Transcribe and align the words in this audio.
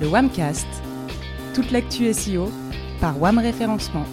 le 0.00 0.08
Wamcast. 0.08 0.66
Toute 1.54 1.70
l'actu 1.72 2.10
SEO 2.14 2.50
par 3.00 3.20
Wam 3.20 3.38
Référencement. 3.38 4.06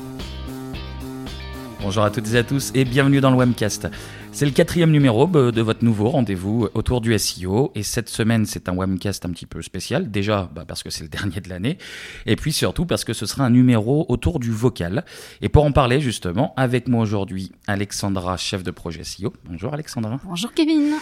Bonjour 1.82 2.04
à 2.04 2.12
toutes 2.12 2.34
et 2.34 2.38
à 2.38 2.44
tous 2.44 2.72
et 2.76 2.84
bienvenue 2.84 3.22
dans 3.22 3.32
le 3.32 3.38
Wamcast. 3.38 3.88
C'est 4.34 4.46
le 4.46 4.52
quatrième 4.52 4.92
numéro 4.92 5.26
de 5.28 5.62
votre 5.62 5.86
nouveau 5.86 6.10
rendez-vous 6.10 6.68
autour 6.74 7.00
du 7.00 7.18
SEO. 7.18 7.72
Et 7.74 7.84
cette 7.84 8.10
semaine, 8.10 8.46
c'est 8.46 8.68
un 8.68 8.76
webcast 8.76 9.26
un 9.26 9.32
petit 9.32 9.46
peu 9.46 9.62
spécial. 9.62 10.12
Déjà, 10.12 10.50
bah, 10.54 10.66
parce 10.68 10.84
que 10.84 10.90
c'est 10.90 11.04
le 11.04 11.10
dernier 11.10 11.40
de 11.40 11.48
l'année. 11.48 11.78
Et 12.26 12.36
puis 12.36 12.52
surtout 12.52 12.86
parce 12.86 13.06
que 13.06 13.14
ce 13.14 13.26
sera 13.26 13.46
un 13.46 13.50
numéro 13.50 14.06
autour 14.10 14.40
du 14.40 14.52
vocal. 14.52 15.06
Et 15.42 15.48
pour 15.48 15.64
en 15.64 15.72
parler 15.72 16.02
justement, 16.02 16.54
avec 16.58 16.90
moi 16.90 17.02
aujourd'hui, 17.02 17.54
Alexandra, 17.66 18.36
chef 18.36 18.62
de 18.62 18.72
projet 18.72 19.06
SEO. 19.06 19.34
Bonjour 19.46 19.74
Alexandra. 19.74 20.20
Bonjour 20.26 20.52
Kevin. 20.54 20.96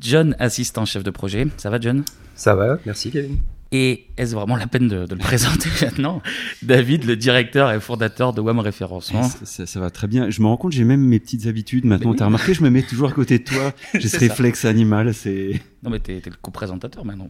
John, 0.00 0.34
assistant 0.40 0.84
chef 0.84 1.04
de 1.04 1.10
projet. 1.10 1.46
Ça 1.58 1.70
va 1.70 1.78
John? 1.80 2.04
Ça 2.34 2.56
va, 2.56 2.78
merci 2.84 3.12
Kevin. 3.12 3.38
Et 3.72 4.08
est-ce 4.18 4.34
vraiment 4.34 4.56
la 4.56 4.66
peine 4.66 4.86
de, 4.86 5.06
le 5.08 5.16
présenter 5.18 5.70
maintenant 5.80 6.22
David, 6.62 7.04
le 7.04 7.16
directeur 7.16 7.72
et 7.72 7.80
fondateur 7.80 8.34
de 8.34 8.42
WAM 8.42 8.58
Référencement. 8.58 9.22
Ça, 9.22 9.80
va 9.80 9.90
très 9.90 10.06
bien. 10.06 10.28
Je 10.28 10.42
me 10.42 10.46
rends 10.46 10.58
compte, 10.58 10.72
j'ai 10.72 10.84
même 10.84 11.00
mes 11.00 11.18
petites 11.18 11.46
habitudes 11.46 11.86
maintenant. 11.86 12.14
T'as 12.14 12.26
remarqué, 12.26 12.52
je 12.52 12.62
me 12.62 12.70
mets 12.70 12.82
toujours 12.82 13.08
à 13.08 13.12
côté 13.12 13.38
de 13.38 13.44
toi. 13.44 13.72
J'ai 13.94 14.08
ce 14.08 14.18
réflexe 14.18 14.64
animal, 14.64 15.14
c'est... 15.14 15.60
Non 15.82 15.90
mais 15.90 15.98
t'es, 15.98 16.22
le 16.24 16.32
co-présentateur 16.40 17.04
maintenant. 17.04 17.28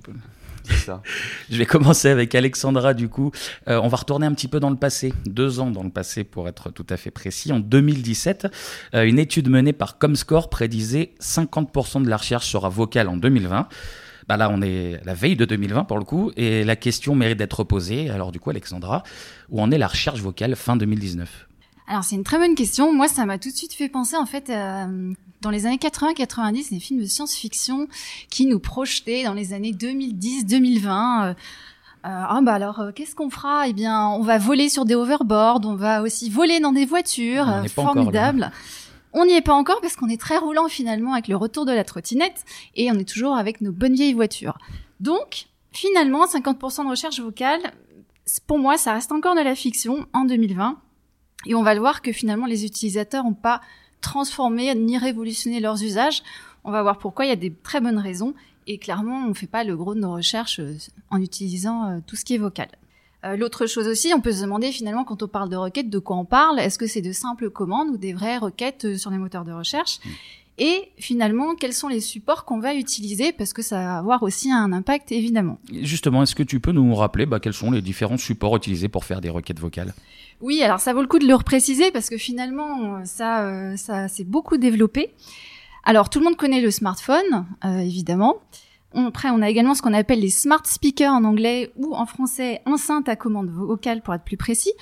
C'est 0.64 0.74
ça. 0.74 1.02
je 1.50 1.56
vais 1.56 1.66
commencer 1.66 2.08
avec 2.08 2.34
Alexandra 2.34 2.92
du 2.94 3.08
coup. 3.08 3.30
Euh, 3.68 3.80
on 3.82 3.88
va 3.88 3.96
retourner 3.96 4.26
un 4.26 4.32
petit 4.32 4.48
peu 4.48 4.60
dans 4.60 4.70
le 4.70 4.76
passé, 4.76 5.14
deux 5.26 5.60
ans 5.60 5.70
dans 5.70 5.82
le 5.82 5.90
passé 5.90 6.24
pour 6.24 6.48
être 6.48 6.70
tout 6.70 6.86
à 6.90 6.96
fait 6.96 7.10
précis. 7.10 7.52
En 7.52 7.60
2017, 7.60 8.48
euh, 8.94 9.04
une 9.04 9.18
étude 9.18 9.48
menée 9.48 9.72
par 9.72 9.98
Comscore 9.98 10.50
prédisait 10.50 11.14
50% 11.20 12.02
de 12.02 12.08
la 12.08 12.16
recherche 12.16 12.48
sera 12.48 12.68
vocale 12.68 13.08
en 13.08 13.16
2020. 13.16 13.68
Bah 14.28 14.36
là, 14.36 14.50
on 14.50 14.62
est 14.62 15.00
la 15.04 15.14
veille 15.14 15.36
de 15.36 15.44
2020 15.44 15.84
pour 15.84 15.98
le 15.98 16.04
coup, 16.04 16.30
et 16.36 16.64
la 16.64 16.76
question 16.76 17.14
mérite 17.14 17.38
d'être 17.38 17.64
posée. 17.64 18.10
Alors 18.10 18.32
du 18.32 18.40
coup, 18.40 18.50
Alexandra, 18.50 19.02
où 19.50 19.60
en 19.60 19.70
est 19.70 19.78
la 19.78 19.88
recherche 19.88 20.20
vocale 20.20 20.56
fin 20.56 20.76
2019 20.76 21.48
alors 21.88 22.04
c'est 22.04 22.14
une 22.14 22.24
très 22.24 22.38
bonne 22.38 22.54
question. 22.54 22.92
Moi, 22.94 23.08
ça 23.08 23.26
m'a 23.26 23.38
tout 23.38 23.50
de 23.50 23.54
suite 23.54 23.74
fait 23.74 23.88
penser 23.88 24.16
en 24.16 24.24
fait 24.24 24.48
euh, 24.48 25.12
dans 25.42 25.50
les 25.50 25.66
années 25.66 25.76
80-90 25.76 26.70
des 26.70 26.80
films 26.80 27.00
de 27.00 27.06
science-fiction 27.06 27.88
qui 28.30 28.46
nous 28.46 28.60
projetaient 28.60 29.24
dans 29.24 29.34
les 29.34 29.52
années 29.52 29.72
2010-2020. 29.72 30.86
Euh, 30.86 31.30
euh, 31.30 31.34
ah 32.04 32.40
bah 32.42 32.54
alors 32.54 32.80
euh, 32.80 32.92
qu'est-ce 32.92 33.14
qu'on 33.14 33.30
fera? 33.30 33.68
Eh 33.68 33.72
bien, 33.72 34.08
on 34.08 34.22
va 34.22 34.38
voler 34.38 34.68
sur 34.68 34.84
des 34.84 34.94
overboards, 34.94 35.60
on 35.64 35.74
va 35.74 36.02
aussi 36.02 36.30
voler 36.30 36.60
dans 36.60 36.72
des 36.72 36.86
voitures, 36.86 37.46
formidable. 37.68 38.50
On 39.12 39.26
n'y 39.26 39.34
est 39.34 39.42
pas 39.42 39.54
encore 39.54 39.80
parce 39.80 39.96
qu'on 39.96 40.08
est 40.08 40.20
très 40.20 40.38
roulant 40.38 40.68
finalement 40.68 41.12
avec 41.12 41.28
le 41.28 41.36
retour 41.36 41.66
de 41.66 41.72
la 41.72 41.84
trottinette 41.84 42.44
et 42.74 42.90
on 42.90 42.94
est 42.94 43.08
toujours 43.08 43.36
avec 43.36 43.60
nos 43.60 43.72
bonnes 43.72 43.94
vieilles 43.94 44.14
voitures. 44.14 44.58
Donc, 45.00 45.46
finalement, 45.72 46.26
50% 46.26 46.84
de 46.84 46.90
recherche 46.90 47.20
vocale, 47.20 47.60
pour 48.46 48.58
moi, 48.58 48.78
ça 48.78 48.94
reste 48.94 49.12
encore 49.12 49.34
de 49.34 49.40
la 49.40 49.54
fiction 49.54 50.06
en 50.12 50.24
2020. 50.24 50.78
Et 51.46 51.54
on 51.54 51.62
va 51.62 51.74
le 51.74 51.80
voir 51.80 52.02
que 52.02 52.12
finalement, 52.12 52.46
les 52.46 52.64
utilisateurs 52.64 53.24
n'ont 53.24 53.34
pas 53.34 53.60
transformé 54.00 54.74
ni 54.74 54.96
révolutionné 54.96 55.60
leurs 55.60 55.82
usages. 55.82 56.22
On 56.64 56.70
va 56.70 56.82
voir 56.82 56.98
pourquoi, 56.98 57.24
il 57.24 57.28
y 57.28 57.32
a 57.32 57.36
des 57.36 57.52
très 57.52 57.80
bonnes 57.80 57.98
raisons. 57.98 58.34
Et 58.66 58.78
clairement, 58.78 59.24
on 59.24 59.28
ne 59.28 59.34
fait 59.34 59.48
pas 59.48 59.64
le 59.64 59.76
gros 59.76 59.94
de 59.94 60.00
nos 60.00 60.12
recherches 60.12 60.60
euh, 60.60 60.76
en 61.10 61.20
utilisant 61.20 61.84
euh, 61.84 61.98
tout 62.06 62.14
ce 62.14 62.24
qui 62.24 62.34
est 62.34 62.38
vocal. 62.38 62.68
Euh, 63.24 63.36
l'autre 63.36 63.66
chose 63.66 63.86
aussi, 63.86 64.12
on 64.14 64.20
peut 64.20 64.32
se 64.32 64.42
demander 64.42 64.72
finalement 64.72 65.04
quand 65.04 65.22
on 65.22 65.28
parle 65.28 65.48
de 65.48 65.56
requêtes, 65.56 65.90
de 65.90 65.98
quoi 65.98 66.16
on 66.16 66.24
parle. 66.24 66.58
Est-ce 66.58 66.78
que 66.78 66.86
c'est 66.86 67.02
de 67.02 67.12
simples 67.12 67.50
commandes 67.50 67.88
ou 67.90 67.96
des 67.96 68.12
vraies 68.12 68.38
requêtes 68.38 68.84
euh, 68.84 68.98
sur 68.98 69.10
les 69.10 69.18
moteurs 69.18 69.44
de 69.44 69.52
recherche 69.52 70.00
mm. 70.04 70.08
et 70.58 70.88
finalement, 70.98 71.54
quels 71.54 71.72
sont 71.72 71.88
les 71.88 72.00
supports 72.00 72.44
qu'on 72.44 72.58
va 72.58 72.74
utiliser 72.74 73.32
parce 73.32 73.52
que 73.52 73.62
ça 73.62 73.76
va 73.76 73.98
avoir 73.98 74.22
aussi 74.24 74.50
un 74.50 74.72
impact 74.72 75.12
évidemment. 75.12 75.58
Justement, 75.70 76.24
est-ce 76.24 76.34
que 76.34 76.42
tu 76.42 76.58
peux 76.58 76.72
nous 76.72 76.94
rappeler 76.94 77.26
bah, 77.26 77.38
quels 77.38 77.54
sont 77.54 77.70
les 77.70 77.82
différents 77.82 78.18
supports 78.18 78.56
utilisés 78.56 78.88
pour 78.88 79.04
faire 79.04 79.20
des 79.20 79.30
requêtes 79.30 79.60
vocales? 79.60 79.94
Oui, 80.40 80.60
alors 80.62 80.80
ça 80.80 80.92
vaut 80.92 81.02
le 81.02 81.08
coup 81.08 81.20
de 81.20 81.26
le 81.26 81.34
repréciser 81.36 81.92
parce 81.92 82.10
que 82.10 82.18
finalement, 82.18 83.04
ça, 83.04 83.46
euh, 83.46 83.76
ça 83.76 84.08
s'est 84.08 84.24
beaucoup 84.24 84.56
développé. 84.56 85.14
Alors 85.84 86.10
tout 86.10 86.18
le 86.18 86.24
monde 86.24 86.36
connaît 86.36 86.60
le 86.60 86.72
smartphone, 86.72 87.46
évidemment. 87.64 88.36
Après, 88.94 89.30
on 89.30 89.42
a 89.42 89.48
également 89.48 89.74
ce 89.74 89.82
qu'on 89.82 89.92
appelle 89.92 90.20
les 90.20 90.30
smart 90.30 90.62
speakers 90.64 91.12
en 91.12 91.24
anglais 91.24 91.70
ou 91.76 91.94
en 91.94 92.06
français 92.06 92.60
enceinte 92.66 93.08
à 93.08 93.16
commande 93.16 93.50
vocale 93.50 94.02
pour 94.02 94.14
être 94.14 94.24
plus 94.24 94.36
précis. 94.36 94.72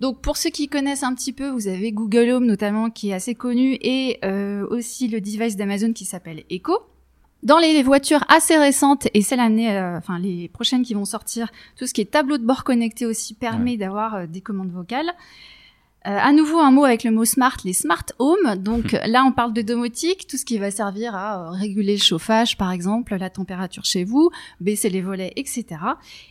Donc 0.00 0.20
pour 0.20 0.36
ceux 0.36 0.50
qui 0.50 0.68
connaissent 0.68 1.02
un 1.02 1.14
petit 1.14 1.32
peu, 1.32 1.48
vous 1.48 1.68
avez 1.68 1.92
Google 1.92 2.30
Home 2.30 2.46
notamment 2.46 2.90
qui 2.90 3.10
est 3.10 3.14
assez 3.14 3.34
connu 3.34 3.78
et 3.80 4.18
euh, 4.24 4.66
aussi 4.70 5.08
le 5.08 5.20
device 5.20 5.56
d'Amazon 5.56 5.92
qui 5.92 6.04
s'appelle 6.04 6.44
Echo. 6.50 6.78
Dans 7.44 7.58
les 7.58 7.82
voitures 7.84 8.24
assez 8.28 8.56
récentes 8.56 9.06
et 9.14 9.22
celles 9.22 9.38
années, 9.38 9.70
euh, 9.70 9.96
enfin 9.96 10.18
les 10.18 10.48
prochaines 10.48 10.82
qui 10.82 10.94
vont 10.94 11.04
sortir, 11.04 11.50
tout 11.76 11.86
ce 11.86 11.94
qui 11.94 12.00
est 12.00 12.10
tableau 12.10 12.36
de 12.36 12.44
bord 12.44 12.64
connecté 12.64 13.06
aussi 13.06 13.34
permet 13.34 13.76
d'avoir 13.76 14.14
euh, 14.16 14.26
des 14.26 14.40
commandes 14.40 14.72
vocales. 14.72 15.12
Euh, 16.06 16.16
à 16.16 16.32
nouveau, 16.32 16.60
un 16.60 16.70
mot 16.70 16.84
avec 16.84 17.02
le 17.02 17.10
mot 17.10 17.24
smart, 17.24 17.56
les 17.64 17.72
smart 17.72 18.04
home. 18.18 18.56
Donc 18.56 18.96
là, 19.06 19.24
on 19.24 19.32
parle 19.32 19.52
de 19.52 19.62
domotique, 19.62 20.26
tout 20.28 20.36
ce 20.36 20.44
qui 20.44 20.58
va 20.58 20.70
servir 20.70 21.14
à 21.14 21.48
euh, 21.48 21.50
réguler 21.50 21.94
le 21.94 22.02
chauffage, 22.02 22.56
par 22.56 22.70
exemple, 22.70 23.16
la 23.16 23.30
température 23.30 23.84
chez 23.84 24.04
vous, 24.04 24.30
baisser 24.60 24.90
les 24.90 25.02
volets, 25.02 25.32
etc. 25.36 25.66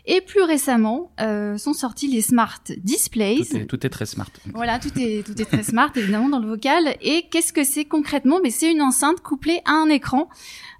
Et 0.05 0.21
plus 0.21 0.41
récemment, 0.41 1.11
euh, 1.19 1.57
sont 1.57 1.73
sortis 1.73 2.07
les 2.07 2.21
smart 2.21 2.61
displays. 2.77 3.41
Tout 3.67 3.85
est, 3.85 3.89
très 3.89 4.05
smart. 4.05 4.29
Voilà, 4.53 4.79
tout 4.79 4.91
est 4.97 5.25
tout 5.25 5.39
est 5.41 5.45
très 5.45 5.63
smart 5.63 5.91
évidemment 5.95 6.29
dans 6.29 6.39
le 6.39 6.47
vocal. 6.47 6.95
Et 7.01 7.25
qu'est-ce 7.29 7.51
que 7.51 7.63
c'est 7.63 7.85
concrètement? 7.85 8.39
Mais 8.41 8.49
c'est 8.49 8.71
une 8.71 8.81
enceinte 8.81 9.21
couplée 9.21 9.61
à 9.65 9.71
un 9.71 9.89
écran. 9.89 10.29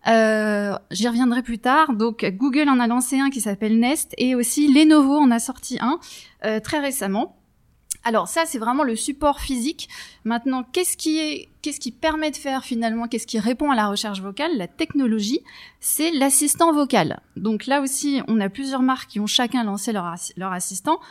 Euh, 0.08 0.78
J'y 0.92 1.08
reviendrai 1.08 1.44
plus 1.44 1.60
tard. 1.60 1.94
Donc 1.94 2.26
Google 2.26 2.70
en 2.70 2.80
a 2.80 2.88
lancé 2.88 3.20
un 3.20 3.30
qui 3.30 3.42
s'appelle 3.42 3.80
Nest 3.80 4.14
et 4.18 4.36
aussi 4.36 4.74
Lenovo 4.74 5.18
en 5.18 5.32
a 5.32 5.40
sorti 5.40 5.78
un 5.82 6.00
euh, 6.46 6.60
très 6.60 6.80
récemment. 6.80 7.37
Alors 8.08 8.30
ça, 8.30 8.46
c'est 8.46 8.58
vraiment 8.58 8.86
le 8.86 8.96
support 8.96 9.42
physique. 9.42 9.90
Maintenant, 10.24 10.64
qu'est-ce 10.64 10.96
qui 10.96 11.20
est, 11.20 11.50
qu'est-ce 11.62 11.82
qui 11.82 11.92
permet 11.92 12.32
de 12.32 12.38
faire 12.38 12.64
finalement, 12.64 13.10
qu'est-ce 13.10 13.28
qui 13.28 13.38
répond 13.38 13.70
à 13.70 13.76
la 13.76 13.90
recherche 13.90 14.22
vocale, 14.22 14.56
la 14.56 14.70
technologie, 14.70 15.42
c'est 15.82 16.12
l'assistant 16.12 16.72
vocal. 16.72 17.20
Donc 17.36 17.66
là 17.66 17.82
aussi, 17.82 18.22
on 18.30 18.40
a 18.40 18.48
plusieurs 18.48 18.82
marques 18.82 19.10
qui 19.10 19.20
ont 19.20 19.28
chacun 19.28 19.66
lancé 19.66 19.92
leur, 19.92 20.06
assistant. 20.54 21.02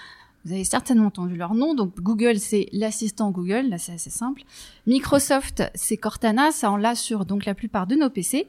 Vous 0.46 0.54
avez 0.54 0.64
certainement 0.64 1.08
entendu 1.08 1.36
leur 1.36 1.52
nom. 1.52 1.74
Donc 1.74 2.00
Google, 2.00 2.38
c'est 2.38 2.66
l'assistant 2.72 3.30
Google. 3.30 3.68
Là, 3.68 3.76
c'est 3.76 3.92
assez 3.92 4.08
simple. 4.08 4.44
Microsoft, 4.86 5.64
c'est 5.74 5.98
Cortana. 5.98 6.50
Ça, 6.50 6.72
on 6.72 6.76
l'a 6.76 6.94
sur 6.94 7.26
donc 7.26 7.44
la 7.44 7.52
plupart 7.52 7.86
de 7.86 7.94
nos 7.96 8.08
PC. 8.08 8.48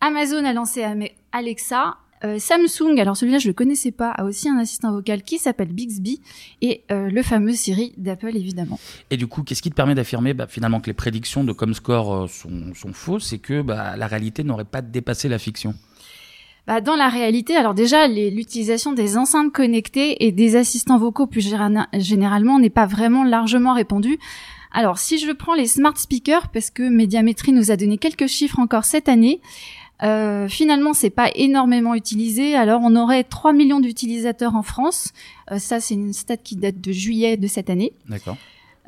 Amazon 0.00 0.44
a 0.44 0.52
lancé 0.52 0.84
Alexa. 1.30 1.96
Euh, 2.24 2.38
Samsung, 2.38 2.98
alors 2.98 3.16
celui-là 3.16 3.38
je 3.38 3.46
le 3.46 3.54
connaissais 3.54 3.92
pas, 3.92 4.10
a 4.10 4.24
aussi 4.24 4.48
un 4.48 4.58
assistant 4.58 4.92
vocal 4.92 5.22
qui 5.22 5.38
s'appelle 5.38 5.68
Bixby 5.68 6.20
et 6.62 6.82
euh, 6.90 7.10
le 7.10 7.22
fameux 7.22 7.52
Siri 7.52 7.92
d'Apple 7.96 8.36
évidemment. 8.36 8.78
Et 9.10 9.16
du 9.16 9.26
coup, 9.26 9.42
qu'est-ce 9.42 9.62
qui 9.62 9.70
te 9.70 9.76
permet 9.76 9.94
d'affirmer 9.94 10.34
bah, 10.34 10.46
finalement 10.48 10.80
que 10.80 10.86
les 10.86 10.94
prédictions 10.94 11.44
de 11.44 11.52
Comscore 11.52 12.14
euh, 12.14 12.26
sont, 12.26 12.74
sont 12.74 12.92
fausses 12.92 13.32
et 13.32 13.38
que 13.38 13.62
bah, 13.62 13.96
la 13.96 14.06
réalité 14.06 14.42
n'aurait 14.42 14.64
pas 14.64 14.82
dépassé 14.82 15.28
la 15.28 15.38
fiction? 15.38 15.74
Bah, 16.66 16.82
dans 16.82 16.96
la 16.96 17.08
réalité, 17.08 17.56
alors 17.56 17.72
déjà, 17.72 18.06
l'utilisation 18.08 18.92
des 18.92 19.16
enceintes 19.16 19.52
connectées 19.52 20.26
et 20.26 20.32
des 20.32 20.54
assistants 20.54 20.98
vocaux 20.98 21.26
plus 21.26 21.40
généralement 21.40 22.58
n'est 22.58 22.68
pas 22.68 22.84
vraiment 22.84 23.24
largement 23.24 23.72
répandue. 23.72 24.18
Alors, 24.72 24.98
si 24.98 25.18
je 25.18 25.32
prends 25.32 25.54
les 25.54 25.66
smart 25.66 25.96
speakers, 25.96 26.48
parce 26.48 26.68
que 26.70 26.82
Médiamétrie 26.82 27.52
nous 27.52 27.70
a 27.70 27.76
donné 27.76 27.96
quelques 27.96 28.26
chiffres 28.26 28.58
encore 28.58 28.84
cette 28.84 29.08
année, 29.08 29.40
euh, 30.02 30.48
finalement, 30.48 30.92
c'est 30.94 31.10
pas 31.10 31.30
énormément 31.34 31.94
utilisé. 31.94 32.54
Alors, 32.54 32.82
on 32.84 32.94
aurait 32.94 33.24
3 33.24 33.52
millions 33.52 33.80
d'utilisateurs 33.80 34.54
en 34.54 34.62
France. 34.62 35.12
Euh, 35.50 35.58
ça, 35.58 35.80
c'est 35.80 35.94
une 35.94 36.12
stat 36.12 36.36
qui 36.36 36.56
date 36.56 36.80
de 36.80 36.92
juillet 36.92 37.36
de 37.36 37.46
cette 37.46 37.68
année. 37.68 37.92
D'accord. 38.08 38.36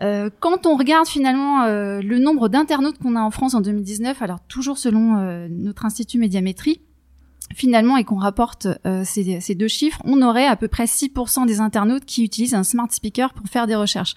Euh, 0.02 0.30
quand 0.40 0.66
on 0.66 0.76
regarde 0.76 1.06
finalement 1.06 1.64
euh, 1.64 2.00
le 2.00 2.18
nombre 2.18 2.48
d'internautes 2.48 2.98
qu'on 2.98 3.16
a 3.16 3.20
en 3.20 3.30
France 3.30 3.54
en 3.54 3.60
2019, 3.60 4.22
alors 4.22 4.40
toujours 4.48 4.78
selon 4.78 5.18
euh, 5.18 5.46
notre 5.50 5.84
institut 5.84 6.18
Médiamétrie, 6.18 6.80
finalement, 7.54 7.96
et 7.96 8.04
qu'on 8.04 8.16
rapporte 8.16 8.68
ces, 9.02 9.40
ces, 9.40 9.54
deux 9.56 9.66
chiffres, 9.66 10.00
on 10.04 10.22
aurait 10.22 10.46
à 10.46 10.54
peu 10.54 10.68
près 10.68 10.84
6% 10.84 11.46
des 11.46 11.60
internautes 11.60 12.04
qui 12.04 12.22
utilisent 12.22 12.54
un 12.54 12.62
smart 12.62 12.86
speaker 12.90 13.34
pour 13.34 13.48
faire 13.48 13.66
des 13.66 13.74
recherches. 13.74 14.14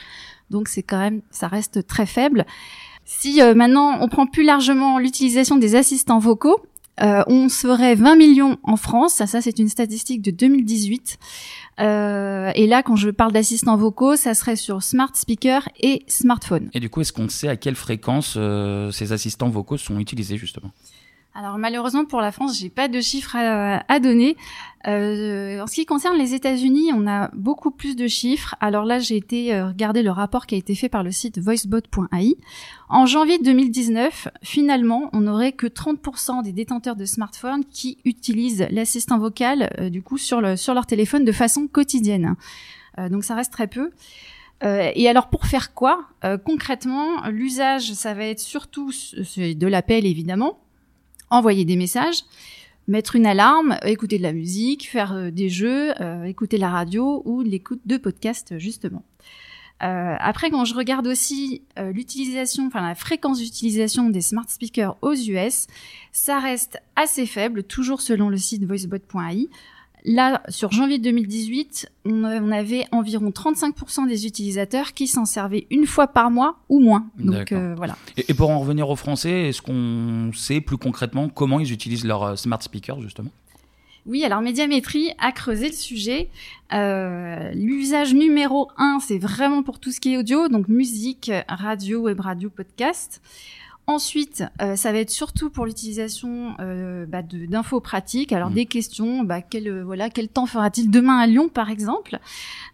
Donc 0.52 0.68
c'est 0.68 0.84
quand 0.84 1.00
même, 1.00 1.24
ça 1.32 1.48
reste 1.48 1.88
très 1.88 2.06
faible. 2.06 2.46
Si 3.06 3.42
maintenant 3.56 3.98
on 4.02 4.08
prend 4.08 4.28
plus 4.28 4.44
largement 4.44 5.00
l'utilisation 5.00 5.56
des 5.56 5.74
assistants 5.74 6.20
vocaux, 6.20 6.62
euh, 7.02 7.24
on 7.28 7.50
serait 7.50 7.96
20 7.96 8.16
millions 8.16 8.58
en 8.64 8.78
France, 8.78 9.16
ça, 9.26 9.42
c'est 9.42 9.58
une 9.60 9.70
statistique 9.70 10.22
de 10.22 10.32
2018. 10.32 11.18
Euh, 11.80 12.52
et 12.54 12.68
là, 12.68 12.84
quand 12.84 12.96
je 12.96 13.10
parle 13.10 13.32
d'assistants 13.32 13.78
vocaux, 13.78 14.16
ça 14.16 14.36
serait 14.36 14.56
sur 14.56 14.84
smart 14.84 15.10
speaker 15.16 15.68
et 15.82 16.04
smartphone. 16.08 16.70
Et 16.74 16.80
du 16.80 16.90
coup, 16.90 17.02
est-ce 17.02 17.14
qu'on 17.14 17.30
sait 17.30 17.48
à 17.48 17.56
quelle 17.56 17.76
fréquence 17.76 18.36
euh, 18.38 18.92
ces 18.92 19.12
assistants 19.12 19.50
vocaux 19.50 19.78
sont 19.78 20.00
utilisés 20.00 20.38
justement? 20.38 20.72
Alors 21.36 21.58
malheureusement 21.58 22.06
pour 22.06 22.22
la 22.22 22.32
France, 22.32 22.60
j'ai 22.60 22.70
pas 22.70 22.88
de 22.88 23.02
chiffres 23.02 23.36
à, 23.36 24.00
donner. 24.00 24.38
Euh, 24.86 25.62
en 25.62 25.68
ce 25.68 25.74
qui 25.74 25.86
concerne 25.88 26.16
les 26.16 26.36
États-Unis, 26.36 26.92
on 26.94 27.08
a 27.08 27.32
beaucoup 27.34 27.72
plus 27.72 27.96
de 27.96 28.08
chiffres. 28.08 28.56
Alors 28.60 28.86
là, 28.86 29.00
j'ai 29.00 29.18
été 29.18 29.52
euh, 29.52 29.70
regarder 29.70 30.04
le 30.04 30.12
rapport 30.12 30.46
qui 30.46 30.54
a 30.54 30.58
été 30.60 30.76
fait 30.76 30.90
par 30.90 31.02
le 31.02 31.10
site 31.10 31.40
voicebot.ai. 31.40 32.38
En 32.88 33.08
janvier 33.08 33.40
2019, 33.40 34.28
finalement, 34.44 35.10
on 35.12 35.22
n'aurait 35.22 35.54
que 35.54 35.66
30% 35.66 36.44
des 36.44 36.52
détenteurs 36.52 36.96
de 36.96 37.06
smartphones 37.06 37.66
qui 37.66 37.98
utilisent 38.06 38.68
l'assistant 38.70 39.18
vocal 39.18 39.72
euh, 39.80 39.90
du 39.90 40.04
coup 40.04 40.20
sur, 40.20 40.40
le, 40.40 40.56
sur 40.56 40.76
leur 40.76 40.86
téléphone 40.86 41.26
de 41.26 41.32
façon 41.32 41.68
quotidienne. 41.68 42.36
Euh, 43.00 43.10
donc 43.10 43.24
ça 43.24 43.34
reste 43.34 43.52
très 43.52 43.68
peu. 43.68 43.90
Et 44.96 45.10
alors 45.10 45.28
pour 45.28 45.46
faire 45.46 45.74
quoi? 45.74 46.06
Concrètement, 46.46 47.28
l'usage, 47.28 47.92
ça 47.92 48.14
va 48.14 48.24
être 48.24 48.40
surtout 48.40 48.92
de 49.18 49.68
l'appel 49.68 50.06
évidemment, 50.06 50.63
envoyer 51.34 51.66
des 51.66 51.76
messages, 51.76 52.24
mettre 52.88 53.16
une 53.16 53.26
alarme, 53.26 53.78
écouter 53.84 54.18
de 54.18 54.24
la 54.24 54.34
musique, 54.34 54.90
faire 54.90 55.14
euh, 55.14 55.32
des 55.32 55.50
jeux, 55.50 55.94
euh, 56.02 56.24
écouter 56.26 56.58
la 56.58 56.70
radio 56.70 57.22
ou 57.26 57.42
l'écoute 57.42 57.82
de 57.86 57.98
podcasts 57.98 58.58
justement. 58.60 59.04
Euh, 59.82 60.16
après, 60.20 60.50
quand 60.50 60.64
je 60.64 60.76
regarde 60.76 61.08
aussi 61.08 61.64
l'utilisation, 61.78 62.68
enfin 62.68 62.88
la 62.88 62.96
fréquence 62.96 63.40
d'utilisation 63.40 64.10
des 64.10 64.22
smart 64.22 64.46
speakers 64.48 64.96
aux 65.02 65.14
US, 65.14 65.68
ça 66.14 66.40
reste 66.40 66.78
assez 66.96 67.26
faible, 67.26 67.64
toujours 67.64 68.00
selon 68.00 68.30
le 68.30 68.38
site 68.38 68.64
voicebot.ai. 68.64 69.50
Là, 70.06 70.44
sur 70.50 70.72
janvier 70.72 71.00
2018, 71.00 71.90
on 72.06 72.52
avait 72.52 72.86
environ 72.92 73.30
35% 73.30 74.06
des 74.08 74.28
utilisateurs 74.28 74.94
qui 74.94 75.08
s'en 75.08 75.24
servaient 75.24 75.66
une 75.72 75.86
fois 75.86 76.08
par 76.08 76.30
mois 76.30 76.58
ou 76.68 76.82
moins. 76.82 77.08
Donc 77.18 77.54
euh, 77.54 77.74
voilà. 77.78 77.96
Et, 78.18 78.34
pour 78.34 78.50
en 78.50 78.60
revenir 78.60 78.90
aux 78.90 78.98
Français, 78.98 79.50
est-ce 79.50 79.62
qu'on 79.62 80.32
sait 80.34 80.60
plus 80.60 80.78
concrètement 80.78 81.30
comment 81.30 81.62
ils 81.62 81.72
utilisent 81.72 82.04
leur 82.04 82.24
euh, 82.24 82.36
smart 82.36 82.62
speaker 82.62 83.02
justement? 83.02 83.30
Oui, 84.06 84.26
alors 84.26 84.42
Médiamétrie 84.42 85.12
a 85.20 85.32
creusé 85.32 85.68
le 85.68 85.74
sujet. 85.74 86.30
Euh, 86.74 87.54
L'usage 87.54 88.14
numéro 88.14 88.70
un, 88.76 89.00
c'est 89.00 89.20
vraiment 89.20 89.64
pour 89.64 89.80
tout 89.80 89.94
ce 89.94 90.02
qui 90.02 90.16
est 90.16 90.18
audio, 90.18 90.50
donc 90.50 90.68
musique, 90.68 91.32
radio, 91.48 92.02
web 92.02 92.20
radio, 92.20 92.50
podcast. 92.50 93.22
Ensuite, 93.86 94.46
euh, 94.62 94.78
ça 94.78 94.94
va 94.94 95.00
être 95.00 95.10
surtout 95.10 95.50
pour 95.50 95.66
l'utilisation 95.66 96.56
euh, 96.62 97.06
bah, 97.06 97.22
d'infos 97.22 97.82
pratiques. 97.82 98.32
Alors 98.32 98.50
mmh. 98.50 98.54
des 98.54 98.66
questions, 98.66 99.24
bah, 99.24 99.42
quel 99.42 99.68
euh, 99.68 99.84
voilà, 99.84 100.10
quel 100.10 100.30
temps 100.30 100.46
fera-t-il 100.46 100.90
demain 100.90 101.18
à 101.18 101.28
Lyon, 101.28 101.50
par 101.50 101.70
exemple? 101.70 102.20